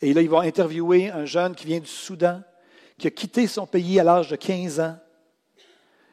Et 0.00 0.14
là, 0.14 0.22
il 0.22 0.30
va 0.30 0.42
interviewer 0.42 1.10
un 1.10 1.24
jeune 1.24 1.56
qui 1.56 1.66
vient 1.66 1.80
du 1.80 1.90
Soudan, 1.90 2.40
qui 2.98 3.08
a 3.08 3.10
quitté 3.10 3.48
son 3.48 3.66
pays 3.66 3.98
à 3.98 4.04
l'âge 4.04 4.28
de 4.28 4.36
15 4.36 4.78
ans 4.78 4.96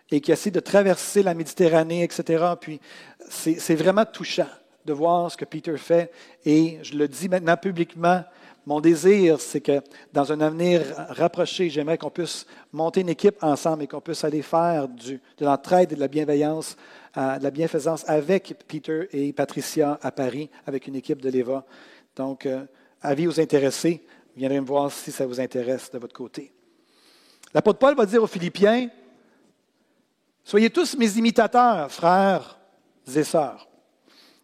et 0.09 0.21
qui 0.21 0.31
essaie 0.31 0.51
de 0.51 0.59
traverser 0.59 1.21
la 1.21 1.35
Méditerranée, 1.35 2.03
etc. 2.03 2.45
Puis 2.59 2.79
c'est 3.29 3.75
vraiment 3.75 4.05
touchant 4.05 4.47
de 4.85 4.93
voir 4.93 5.31
ce 5.31 5.37
que 5.37 5.45
Peter 5.45 5.77
fait. 5.77 6.11
Et 6.45 6.79
je 6.83 6.95
le 6.95 7.07
dis 7.07 7.29
maintenant 7.29 7.57
publiquement, 7.57 8.23
mon 8.65 8.79
désir, 8.79 9.41
c'est 9.41 9.59
que 9.59 9.81
dans 10.13 10.31
un 10.31 10.39
avenir 10.39 10.81
rapproché, 11.09 11.69
j'aimerais 11.69 11.97
qu'on 11.97 12.09
puisse 12.09 12.45
monter 12.71 13.01
une 13.01 13.09
équipe 13.09 13.35
ensemble 13.43 13.83
et 13.83 13.87
qu'on 13.87 13.99
puisse 13.99 14.23
aller 14.23 14.41
faire 14.41 14.87
de 14.87 15.19
l'entraide 15.41 15.91
et 15.91 15.95
de 15.95 15.99
la 15.99 16.07
bienveillance, 16.07 16.77
euh, 17.17 17.37
de 17.37 17.43
la 17.43 17.51
bienfaisance 17.51 18.07
avec 18.07 18.55
Peter 18.67 19.09
et 19.11 19.33
Patricia 19.33 19.99
à 20.01 20.11
Paris, 20.11 20.49
avec 20.65 20.87
une 20.87 20.95
équipe 20.95 21.21
de 21.21 21.29
l'EVA. 21.29 21.65
Donc, 22.15 22.45
euh, 22.45 22.63
avis 23.01 23.27
aux 23.27 23.39
intéressés, 23.39 24.01
viendrez 24.35 24.61
me 24.61 24.65
voir 24.65 24.91
si 24.91 25.11
ça 25.11 25.25
vous 25.25 25.41
intéresse 25.41 25.91
de 25.91 25.99
votre 25.99 26.15
côté. 26.15 26.53
L'apôtre 27.53 27.79
Paul 27.79 27.95
va 27.95 28.05
dire 28.05 28.23
aux 28.23 28.27
Philippiens, 28.27 28.89
Soyez 30.43 30.69
tous 30.69 30.97
mes 30.97 31.17
imitateurs, 31.17 31.89
frères 31.89 32.59
et 33.15 33.23
sœurs, 33.23 33.67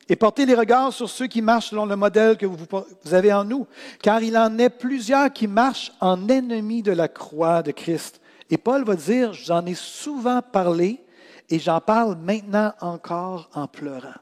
et 0.10 0.16
portez 0.16 0.48
les 0.48 0.56
regards 0.56 0.92
sur 0.92 1.08
ceux 1.08 1.28
qui 1.28 1.44
marchent 1.44 1.70
selon 1.70 1.86
le 1.86 1.96
modèle 1.96 2.36
que 2.36 2.48
vous, 2.48 2.66
avez 3.12 3.32
en 3.32 3.44
nous, 3.44 3.68
car 4.02 4.24
il 4.24 4.36
en 4.36 4.58
est 4.58 4.72
plusieurs 4.72 5.32
qui 5.32 5.48
marchent 5.48 5.92
en 6.02 6.28
ennemis 6.28 6.82
de 6.82 6.92
la 6.92 7.08
croix 7.08 7.62
de 7.62 7.72
Christ. 7.72 8.20
Et 8.50 8.58
Paul 8.58 8.84
va 8.84 8.96
dire, 8.96 9.34
j'en 9.34 9.64
ai 9.68 9.76
souvent 9.76 10.42
parlé 10.42 11.00
et 11.48 11.60
j'en 11.60 11.80
parle 11.80 12.18
maintenant 12.18 12.74
encore 12.82 13.52
en 13.54 13.68
pleurant. 13.68 14.18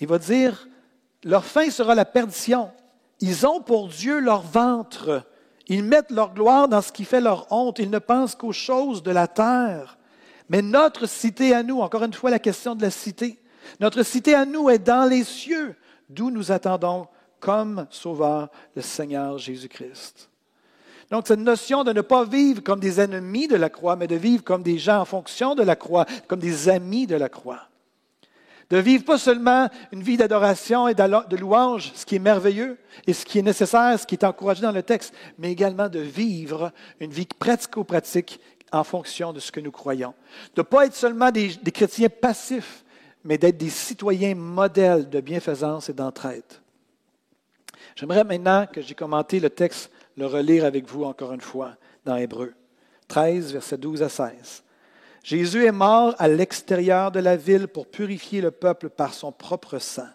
Il 0.00 0.08
va 0.08 0.18
dire, 0.18 0.68
leur 1.22 1.44
fin 1.44 1.70
sera 1.70 1.94
la 1.94 2.04
perdition. 2.04 2.70
Ils 3.20 3.46
ont 3.46 3.60
pour 3.60 3.88
Dieu 3.88 4.18
leur 4.18 4.42
ventre. 4.42 5.22
Ils 5.68 5.84
mettent 5.84 6.10
leur 6.10 6.34
gloire 6.34 6.68
dans 6.68 6.82
ce 6.82 6.90
qui 6.90 7.04
fait 7.04 7.20
leur 7.20 7.46
honte. 7.52 7.78
Ils 7.78 7.90
ne 7.90 8.00
pensent 8.00 8.34
qu'aux 8.34 8.52
choses 8.52 9.04
de 9.04 9.12
la 9.12 9.28
terre. 9.28 9.98
Mais 10.48 10.62
notre 10.62 11.06
cité 11.06 11.54
à 11.54 11.62
nous, 11.62 11.80
encore 11.80 12.02
une 12.04 12.12
fois 12.12 12.30
la 12.30 12.38
question 12.40 12.74
de 12.74 12.82
la 12.82 12.90
cité, 12.90 13.38
notre 13.80 14.02
cité 14.02 14.34
à 14.34 14.44
nous 14.44 14.70
est 14.70 14.78
dans 14.78 15.08
les 15.08 15.24
cieux, 15.24 15.74
d'où 16.08 16.30
nous 16.30 16.52
attendons 16.52 17.06
comme 17.40 17.86
sauveur 17.90 18.48
le 18.74 18.82
Seigneur 18.82 19.38
Jésus-Christ. 19.38 20.30
Donc, 21.10 21.28
cette 21.28 21.40
notion 21.40 21.84
de 21.84 21.92
ne 21.92 22.00
pas 22.00 22.24
vivre 22.24 22.62
comme 22.62 22.80
des 22.80 23.00
ennemis 23.00 23.46
de 23.46 23.56
la 23.56 23.70
croix, 23.70 23.94
mais 23.94 24.08
de 24.08 24.16
vivre 24.16 24.42
comme 24.42 24.62
des 24.62 24.78
gens 24.78 25.00
en 25.00 25.04
fonction 25.04 25.54
de 25.54 25.62
la 25.62 25.76
croix, 25.76 26.04
comme 26.26 26.40
des 26.40 26.68
amis 26.68 27.06
de 27.06 27.14
la 27.14 27.28
croix. 27.28 27.68
De 28.70 28.78
vivre 28.78 29.04
pas 29.04 29.18
seulement 29.18 29.68
une 29.92 30.02
vie 30.02 30.16
d'adoration 30.16 30.88
et 30.88 30.94
de 30.94 31.36
louange, 31.36 31.92
ce 31.94 32.04
qui 32.04 32.16
est 32.16 32.20
merveilleux 32.20 32.76
et 33.06 33.12
ce 33.12 33.24
qui 33.24 33.38
est 33.38 33.42
nécessaire, 33.42 33.98
ce 34.00 34.06
qui 34.06 34.16
est 34.16 34.24
encouragé 34.24 34.62
dans 34.62 34.72
le 34.72 34.82
texte, 34.82 35.14
mais 35.38 35.52
également 35.52 35.88
de 35.88 36.00
vivre 36.00 36.72
une 36.98 37.12
vie 37.12 37.28
pratico-pratique 37.38 38.40
en 38.72 38.82
fonction 38.82 39.32
de 39.32 39.38
ce 39.38 39.52
que 39.52 39.60
nous 39.60 39.70
croyons. 39.70 40.14
De 40.56 40.62
ne 40.62 40.64
pas 40.64 40.86
être 40.86 40.96
seulement 40.96 41.30
des, 41.30 41.56
chrétiens 41.72 42.08
passifs, 42.08 42.84
mais 43.26 43.38
d'être 43.38 43.58
des 43.58 43.70
citoyens 43.70 44.36
modèles 44.36 45.10
de 45.10 45.20
bienfaisance 45.20 45.88
et 45.88 45.92
d'entraide. 45.92 46.44
J'aimerais 47.96 48.24
maintenant 48.24 48.66
que 48.66 48.80
j'ai 48.80 48.94
commenté 48.94 49.40
le 49.40 49.50
texte, 49.50 49.90
le 50.16 50.26
relire 50.26 50.64
avec 50.64 50.88
vous 50.88 51.04
encore 51.04 51.32
une 51.32 51.40
fois 51.40 51.74
dans 52.04 52.16
Hébreu 52.16 52.54
13, 53.08 53.52
versets 53.52 53.78
12 53.78 54.02
à 54.02 54.08
16. 54.08 54.62
Jésus 55.24 55.64
est 55.64 55.72
mort 55.72 56.14
à 56.18 56.28
l'extérieur 56.28 57.10
de 57.10 57.18
la 57.18 57.36
ville 57.36 57.66
pour 57.66 57.88
purifier 57.88 58.40
le 58.40 58.52
peuple 58.52 58.90
par 58.90 59.12
son 59.12 59.32
propre 59.32 59.80
sang. 59.80 60.08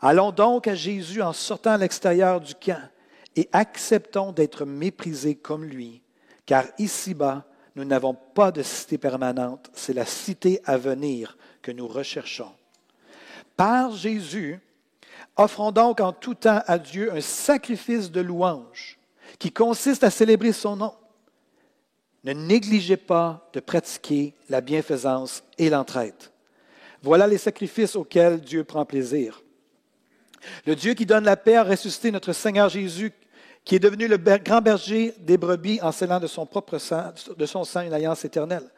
Allons 0.00 0.32
donc 0.32 0.66
à 0.66 0.74
Jésus 0.74 1.22
en 1.22 1.32
sortant 1.32 1.72
à 1.72 1.78
l'extérieur 1.78 2.40
du 2.40 2.54
camp 2.54 2.82
et 3.36 3.48
acceptons 3.52 4.32
d'être 4.32 4.64
méprisés 4.64 5.36
comme 5.36 5.64
lui, 5.64 6.02
car 6.44 6.64
ici-bas, 6.78 7.44
nous 7.76 7.84
n'avons 7.84 8.14
pas 8.14 8.50
de 8.50 8.62
cité 8.62 8.98
permanente, 8.98 9.70
c'est 9.74 9.92
la 9.92 10.06
cité 10.06 10.60
à 10.64 10.76
venir 10.76 11.36
que 11.66 11.72
nous 11.72 11.88
recherchons. 11.88 12.52
Par 13.56 13.90
Jésus, 13.90 14.60
offrons 15.36 15.72
donc 15.72 15.98
en 16.00 16.12
tout 16.12 16.34
temps 16.34 16.62
à 16.64 16.78
Dieu 16.78 17.12
un 17.12 17.20
sacrifice 17.20 18.08
de 18.12 18.20
louange 18.20 19.00
qui 19.40 19.50
consiste 19.50 20.04
à 20.04 20.10
célébrer 20.10 20.52
son 20.52 20.76
nom. 20.76 20.94
Ne 22.22 22.34
négligez 22.34 22.96
pas 22.96 23.50
de 23.52 23.58
pratiquer 23.58 24.32
la 24.48 24.60
bienfaisance 24.60 25.42
et 25.58 25.68
l'entraide. 25.68 26.14
Voilà 27.02 27.26
les 27.26 27.38
sacrifices 27.38 27.96
auxquels 27.96 28.40
Dieu 28.40 28.62
prend 28.62 28.84
plaisir. 28.84 29.42
Le 30.66 30.76
Dieu 30.76 30.94
qui 30.94 31.04
donne 31.04 31.24
la 31.24 31.36
paix 31.36 31.56
a 31.56 31.64
ressuscité 31.64 32.12
notre 32.12 32.32
Seigneur 32.32 32.68
Jésus 32.68 33.12
qui 33.64 33.74
est 33.74 33.80
devenu 33.80 34.06
le 34.06 34.18
grand 34.18 34.60
berger 34.60 35.14
des 35.18 35.36
brebis 35.36 35.80
en 35.82 35.90
scellant 35.90 36.20
de 36.20 36.28
son 36.28 36.46
propre 36.46 36.78
sang, 36.78 37.12
de 37.36 37.46
son 37.46 37.64
sang 37.64 37.80
une 37.80 37.92
alliance 37.92 38.24
éternelle. 38.24 38.70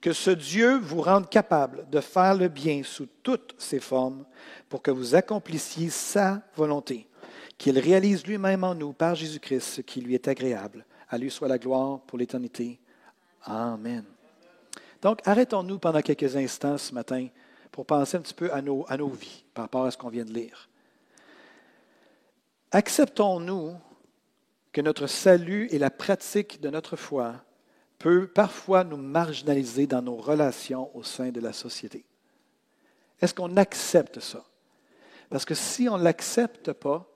Que 0.00 0.12
ce 0.12 0.30
Dieu 0.30 0.78
vous 0.78 1.02
rende 1.02 1.28
capable 1.28 1.88
de 1.90 2.00
faire 2.00 2.34
le 2.34 2.48
bien 2.48 2.82
sous 2.84 3.06
toutes 3.22 3.54
ses 3.58 3.80
formes 3.80 4.24
pour 4.68 4.80
que 4.80 4.90
vous 4.90 5.14
accomplissiez 5.14 5.90
sa 5.90 6.42
volonté, 6.54 7.08
qu'il 7.56 7.78
réalise 7.78 8.24
lui-même 8.24 8.62
en 8.62 8.74
nous 8.74 8.92
par 8.92 9.14
Jésus-Christ 9.14 9.60
ce 9.60 9.80
qui 9.80 10.00
lui 10.00 10.14
est 10.14 10.28
agréable. 10.28 10.84
À 11.08 11.18
lui 11.18 11.30
soit 11.30 11.48
la 11.48 11.58
gloire 11.58 12.00
pour 12.00 12.18
l'éternité. 12.18 12.78
Amen. 13.42 14.04
Donc, 15.00 15.20
arrêtons-nous 15.24 15.78
pendant 15.78 16.02
quelques 16.02 16.36
instants 16.36 16.78
ce 16.78 16.92
matin 16.92 17.28
pour 17.70 17.86
penser 17.86 18.16
un 18.16 18.20
petit 18.20 18.34
peu 18.34 18.52
à 18.52 18.60
nos, 18.60 18.84
à 18.88 18.96
nos 18.96 19.08
vies 19.08 19.44
par 19.54 19.64
rapport 19.64 19.84
à 19.84 19.90
ce 19.90 19.96
qu'on 19.96 20.08
vient 20.08 20.24
de 20.24 20.32
lire. 20.32 20.68
Acceptons-nous 22.70 23.76
que 24.72 24.80
notre 24.80 25.06
salut 25.06 25.68
et 25.70 25.78
la 25.78 25.90
pratique 25.90 26.60
de 26.60 26.68
notre 26.68 26.96
foi 26.96 27.36
peut 27.98 28.26
parfois 28.26 28.84
nous 28.84 28.96
marginaliser 28.96 29.86
dans 29.86 30.02
nos 30.02 30.16
relations 30.16 30.94
au 30.96 31.02
sein 31.02 31.30
de 31.30 31.40
la 31.40 31.52
société. 31.52 32.04
Est-ce 33.20 33.34
qu'on 33.34 33.56
accepte 33.56 34.20
ça? 34.20 34.44
Parce 35.30 35.44
que 35.44 35.54
si 35.54 35.88
on 35.88 35.98
ne 35.98 36.04
l'accepte 36.04 36.72
pas, 36.72 37.06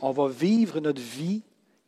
on 0.00 0.10
va 0.10 0.28
vivre 0.28 0.80
notre 0.80 1.00
vie 1.00 1.42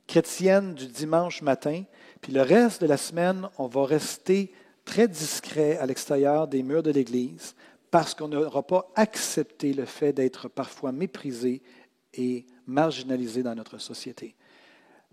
chrétienne 0.06 0.74
du 0.74 0.86
dimanche 0.86 1.42
matin, 1.42 1.84
puis 2.20 2.32
le 2.32 2.42
reste 2.42 2.80
de 2.80 2.86
la 2.86 2.96
semaine, 2.96 3.48
on 3.58 3.66
va 3.66 3.84
rester 3.84 4.52
très 4.84 5.08
discret 5.08 5.78
à 5.78 5.86
l'extérieur 5.86 6.48
des 6.48 6.62
murs 6.62 6.82
de 6.82 6.90
l'Église 6.90 7.54
parce 7.90 8.14
qu'on 8.14 8.28
n'aura 8.28 8.62
pas 8.62 8.90
accepté 8.94 9.74
le 9.74 9.84
fait 9.84 10.12
d'être 10.12 10.48
parfois 10.48 10.92
méprisé 10.92 11.62
et 12.14 12.46
marginalisé 12.66 13.42
dans 13.42 13.54
notre 13.54 13.78
société. 13.78 14.34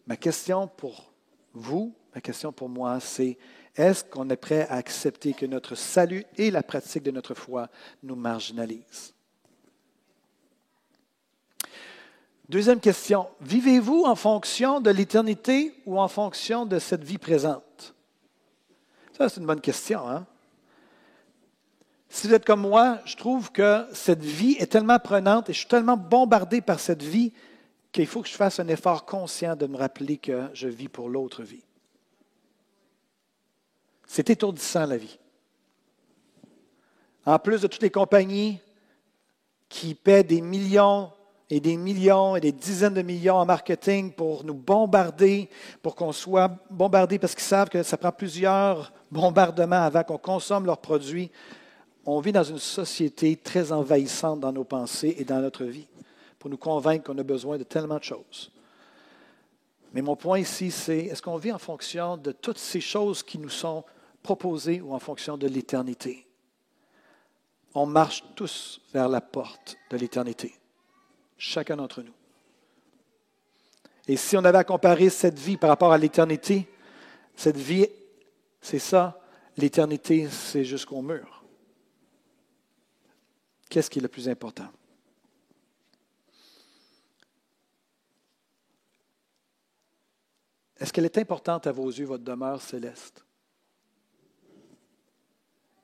Ma 0.07 0.15
question 0.15 0.67
pour 0.67 1.11
vous, 1.53 1.93
ma 2.13 2.21
question 2.21 2.51
pour 2.51 2.69
moi, 2.69 2.99
c'est 2.99 3.37
est-ce 3.75 4.03
qu'on 4.03 4.29
est 4.29 4.35
prêt 4.35 4.67
à 4.67 4.75
accepter 4.75 5.33
que 5.33 5.45
notre 5.45 5.75
salut 5.75 6.25
et 6.37 6.51
la 6.51 6.63
pratique 6.63 7.03
de 7.03 7.11
notre 7.11 7.33
foi 7.33 7.69
nous 8.03 8.15
marginalisent? 8.15 9.13
Deuxième 12.49 12.79
question, 12.79 13.27
vivez-vous 13.41 14.05
en 14.05 14.15
fonction 14.15 14.81
de 14.81 14.89
l'éternité 14.89 15.73
ou 15.85 15.99
en 15.99 16.07
fonction 16.07 16.65
de 16.65 16.79
cette 16.79 17.03
vie 17.03 17.19
présente? 17.19 17.93
Ça, 19.15 19.29
c'est 19.29 19.39
une 19.39 19.45
bonne 19.45 19.61
question. 19.61 20.09
Hein? 20.09 20.25
Si 22.09 22.27
vous 22.27 22.33
êtes 22.33 22.45
comme 22.45 22.61
moi, 22.61 22.99
je 23.05 23.15
trouve 23.15 23.51
que 23.51 23.85
cette 23.93 24.23
vie 24.23 24.55
est 24.59 24.71
tellement 24.71 24.97
prenante 24.97 25.47
et 25.49 25.53
je 25.53 25.59
suis 25.59 25.67
tellement 25.67 25.95
bombardé 25.95 26.59
par 26.59 26.79
cette 26.79 27.03
vie 27.03 27.31
qu'il 27.91 28.07
faut 28.07 28.23
que 28.23 28.27
je 28.27 28.33
fasse 28.33 28.59
un 28.59 28.67
effort 28.67 29.05
conscient 29.05 29.55
de 29.55 29.67
me 29.67 29.77
rappeler 29.77 30.17
que 30.17 30.49
je 30.53 30.67
vis 30.67 30.89
pour 30.89 31.07
l'autre 31.07 31.43
vie. 31.43 31.63
C'est 34.11 34.31
étourdissant 34.31 34.87
la 34.87 34.97
vie. 34.97 35.19
En 37.27 37.37
plus 37.37 37.61
de 37.61 37.67
toutes 37.67 37.83
les 37.83 37.91
compagnies 37.91 38.57
qui 39.69 39.93
paient 39.93 40.23
des 40.23 40.41
millions 40.41 41.11
et 41.47 41.59
des 41.59 41.77
millions 41.77 42.35
et 42.35 42.39
des 42.39 42.51
dizaines 42.51 42.95
de 42.95 43.03
millions 43.03 43.35
en 43.35 43.45
marketing 43.45 44.11
pour 44.11 44.43
nous 44.43 44.55
bombarder, 44.55 45.47
pour 45.83 45.93
qu'on 45.95 46.11
soit 46.11 46.51
bombardé 46.71 47.19
parce 47.19 47.35
qu'ils 47.35 47.43
savent 47.43 47.69
que 47.69 47.83
ça 47.83 47.97
prend 47.97 48.11
plusieurs 48.11 48.91
bombardements 49.11 49.83
avant 49.83 50.03
qu'on 50.03 50.17
consomme 50.17 50.65
leurs 50.65 50.81
produits. 50.81 51.29
On 52.03 52.19
vit 52.19 52.31
dans 52.31 52.43
une 52.43 52.57
société 52.57 53.35
très 53.35 53.71
envahissante 53.71 54.39
dans 54.39 54.51
nos 54.51 54.63
pensées 54.63 55.17
et 55.19 55.23
dans 55.23 55.39
notre 55.39 55.65
vie 55.65 55.87
pour 56.39 56.49
nous 56.49 56.57
convaincre 56.57 57.03
qu'on 57.03 57.17
a 57.19 57.23
besoin 57.23 57.59
de 57.59 57.63
tellement 57.63 57.99
de 57.99 58.03
choses. 58.03 58.51
Mais 59.93 60.01
mon 60.01 60.15
point 60.15 60.39
ici, 60.39 60.71
c'est 60.71 60.97
est-ce 60.97 61.21
qu'on 61.21 61.37
vit 61.37 61.51
en 61.51 61.59
fonction 61.59 62.17
de 62.17 62.31
toutes 62.31 62.57
ces 62.57 62.81
choses 62.81 63.21
qui 63.21 63.37
nous 63.37 63.49
sont 63.49 63.83
proposées 64.21 64.81
ou 64.81 64.93
en 64.93 64.99
fonction 64.99 65.37
de 65.37 65.47
l'éternité? 65.47 66.27
On 67.73 67.85
marche 67.85 68.23
tous 68.35 68.81
vers 68.93 69.07
la 69.07 69.21
porte 69.21 69.77
de 69.89 69.97
l'éternité, 69.97 70.55
chacun 71.37 71.77
d'entre 71.77 72.01
nous. 72.01 72.13
Et 74.07 74.17
si 74.17 74.35
on 74.35 74.43
avait 74.43 74.57
à 74.57 74.63
comparer 74.63 75.09
cette 75.09 75.37
vie 75.37 75.55
par 75.55 75.69
rapport 75.69 75.91
à 75.91 75.97
l'éternité, 75.97 76.67
cette 77.35 77.57
vie, 77.57 77.87
c'est 78.59 78.79
ça, 78.79 79.21
l'éternité, 79.55 80.27
c'est 80.29 80.65
jusqu'au 80.65 81.01
mur. 81.01 81.43
Qu'est-ce 83.69 83.89
qui 83.89 83.99
est 83.99 84.01
le 84.01 84.07
plus 84.07 84.27
important? 84.27 84.67
Est-ce 90.79 90.91
qu'elle 90.91 91.05
est 91.05 91.17
importante 91.17 91.67
à 91.67 91.71
vos 91.71 91.89
yeux, 91.89 92.05
votre 92.05 92.23
demeure 92.23 92.61
céleste? 92.61 93.23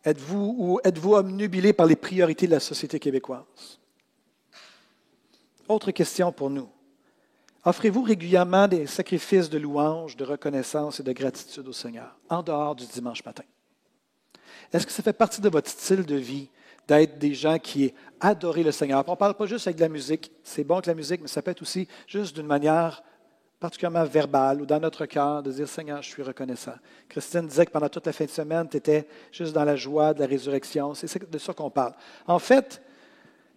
Êtes-vous 0.06 0.56
ou 0.60 0.80
êtes-vous 0.84 1.16
omnubilé 1.16 1.74
par 1.74 1.88
les 1.88 1.96
priorités 1.96 2.46
de 2.46 2.52
la 2.52 2.60
société 2.60 3.00
québécoise? 3.00 3.44
Autre 5.68 5.90
question 5.90 6.32
pour 6.32 6.52
nous. 6.52 6.70
Offrez-vous 7.64 8.04
régulièrement 8.04 8.68
des 8.68 8.86
sacrifices 8.86 9.50
de 9.50 9.58
louange, 9.58 10.16
de 10.16 10.24
reconnaissance 10.24 11.00
et 11.00 11.04
de 11.04 11.12
gratitude 11.12 11.68
au 11.68 11.74
Seigneur, 11.74 12.16
en 12.30 12.44
dehors 12.44 12.76
du 12.76 12.86
dimanche 12.86 13.26
matin? 13.26 13.44
Est-ce 14.72 14.86
que 14.86 14.92
ça 14.92 15.02
fait 15.02 15.14
partie 15.14 15.42
de 15.42 15.50
votre 15.50 15.72
style 15.72 16.06
de 16.06 16.16
vie 16.16 16.50
d'être 16.88 17.18
des 17.18 17.34
gens 17.34 17.58
qui 17.58 17.92
adorent 18.20 18.58
le 18.58 18.72
Seigneur? 18.72 19.04
On 19.08 19.12
ne 19.12 19.18
parle 19.18 19.34
pas 19.34 19.48
juste 19.48 19.66
avec 19.66 19.78
de 19.78 19.82
la 19.82 19.90
musique. 19.90 20.32
C'est 20.44 20.64
bon 20.64 20.80
que 20.82 20.88
la 20.88 20.94
musique, 20.94 21.22
mais 21.22 21.28
ça 21.28 21.42
peut 21.42 21.50
être 21.50 21.64
aussi 21.64 21.88
juste 22.06 22.36
d'une 22.36 22.46
manière 22.46 23.02
particulièrement 23.66 24.04
verbale 24.04 24.62
ou 24.62 24.66
dans 24.68 24.80
notre 24.80 25.08
cœur, 25.08 25.42
de 25.42 25.52
dire 25.52 25.68
Seigneur, 25.68 26.00
je 26.04 26.08
suis 26.08 26.22
reconnaissant. 26.22 26.76
Christine 27.10 27.48
disait 27.48 27.66
que 27.66 27.72
pendant 27.72 27.90
toute 27.90 28.06
la 28.06 28.14
fin 28.14 28.26
de 28.26 28.30
semaine, 28.30 28.70
tu 28.70 28.78
étais 28.78 29.08
juste 29.32 29.54
dans 29.54 29.64
la 29.64 29.76
joie 29.76 30.14
de 30.14 30.20
la 30.20 30.28
résurrection. 30.28 30.94
C'est 30.94 31.32
de 31.32 31.38
ça 31.40 31.52
qu'on 31.52 31.72
parle. 31.72 31.94
En 32.28 32.38
fait, 32.38 32.80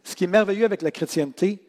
ce 0.02 0.16
qui 0.16 0.24
est 0.24 0.28
merveilleux 0.28 0.64
avec 0.64 0.80
la 0.80 0.90
chrétienté, 0.90 1.62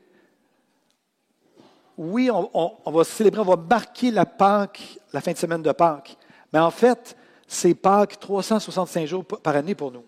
oui, 1.98 2.30
on, 2.32 2.92
va 2.92 3.04
célébrer, 3.04 3.42
on 3.42 3.44
va 3.44 3.58
marquer 3.58 4.10
la 4.10 4.26
Pâque, 4.26 4.80
la 5.12 5.20
fin 5.20 5.34
de 5.34 5.38
semaine 5.38 5.62
de 5.62 5.72
Pâques, 5.74 6.16
mais 6.54 6.60
en 6.60 6.72
fait, 6.72 7.18
c'est 7.46 7.74
Pâques 7.74 8.22
365 8.22 9.06
jours 9.06 9.26
par 9.26 9.54
année 9.54 9.76
pour 9.76 9.92
nous. 9.92 10.06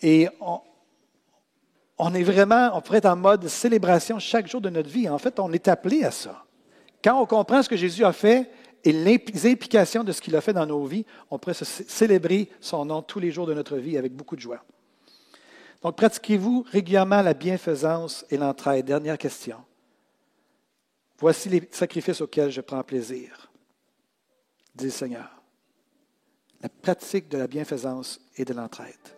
Et 0.00 0.28
on, 0.40 0.60
on 1.98 2.14
est 2.14 2.22
vraiment, 2.22 2.70
on 2.74 2.80
pourrait 2.80 2.98
être 2.98 3.06
en 3.06 3.16
mode 3.16 3.48
célébration 3.48 4.20
chaque 4.20 4.46
jour 4.46 4.60
de 4.60 4.70
notre 4.70 4.88
vie. 4.88 5.08
En 5.08 5.18
fait, 5.18 5.40
on 5.40 5.52
est 5.52 5.66
appelé 5.66 6.04
à 6.04 6.12
ça. 6.12 6.44
Quand 7.02 7.20
on 7.20 7.26
comprend 7.26 7.62
ce 7.62 7.68
que 7.68 7.76
Jésus 7.76 8.04
a 8.04 8.12
fait 8.12 8.50
et 8.84 8.92
les 8.92 9.46
implications 9.46 10.04
de 10.04 10.12
ce 10.12 10.20
qu'il 10.20 10.34
a 10.36 10.40
fait 10.40 10.52
dans 10.52 10.66
nos 10.66 10.84
vies, 10.84 11.04
on 11.30 11.38
pourrait 11.38 11.54
célébrer 11.54 12.48
son 12.60 12.84
nom 12.84 13.02
tous 13.02 13.20
les 13.20 13.30
jours 13.30 13.46
de 13.46 13.54
notre 13.54 13.76
vie 13.76 13.98
avec 13.98 14.12
beaucoup 14.14 14.36
de 14.36 14.40
joie. 14.40 14.64
Donc, 15.82 15.96
pratiquez-vous 15.96 16.64
régulièrement 16.70 17.22
la 17.22 17.34
bienfaisance 17.34 18.24
et 18.30 18.36
l'entraide? 18.36 18.86
Dernière 18.86 19.18
question. 19.18 19.58
Voici 21.18 21.48
les 21.48 21.68
sacrifices 21.70 22.20
auxquels 22.20 22.50
je 22.50 22.60
prends 22.60 22.82
plaisir, 22.82 23.50
dit 24.74 24.86
le 24.86 24.90
Seigneur. 24.90 25.30
La 26.60 26.68
pratique 26.68 27.28
de 27.28 27.38
la 27.38 27.46
bienfaisance 27.46 28.20
et 28.36 28.44
de 28.44 28.52
l'entraide. 28.54 29.17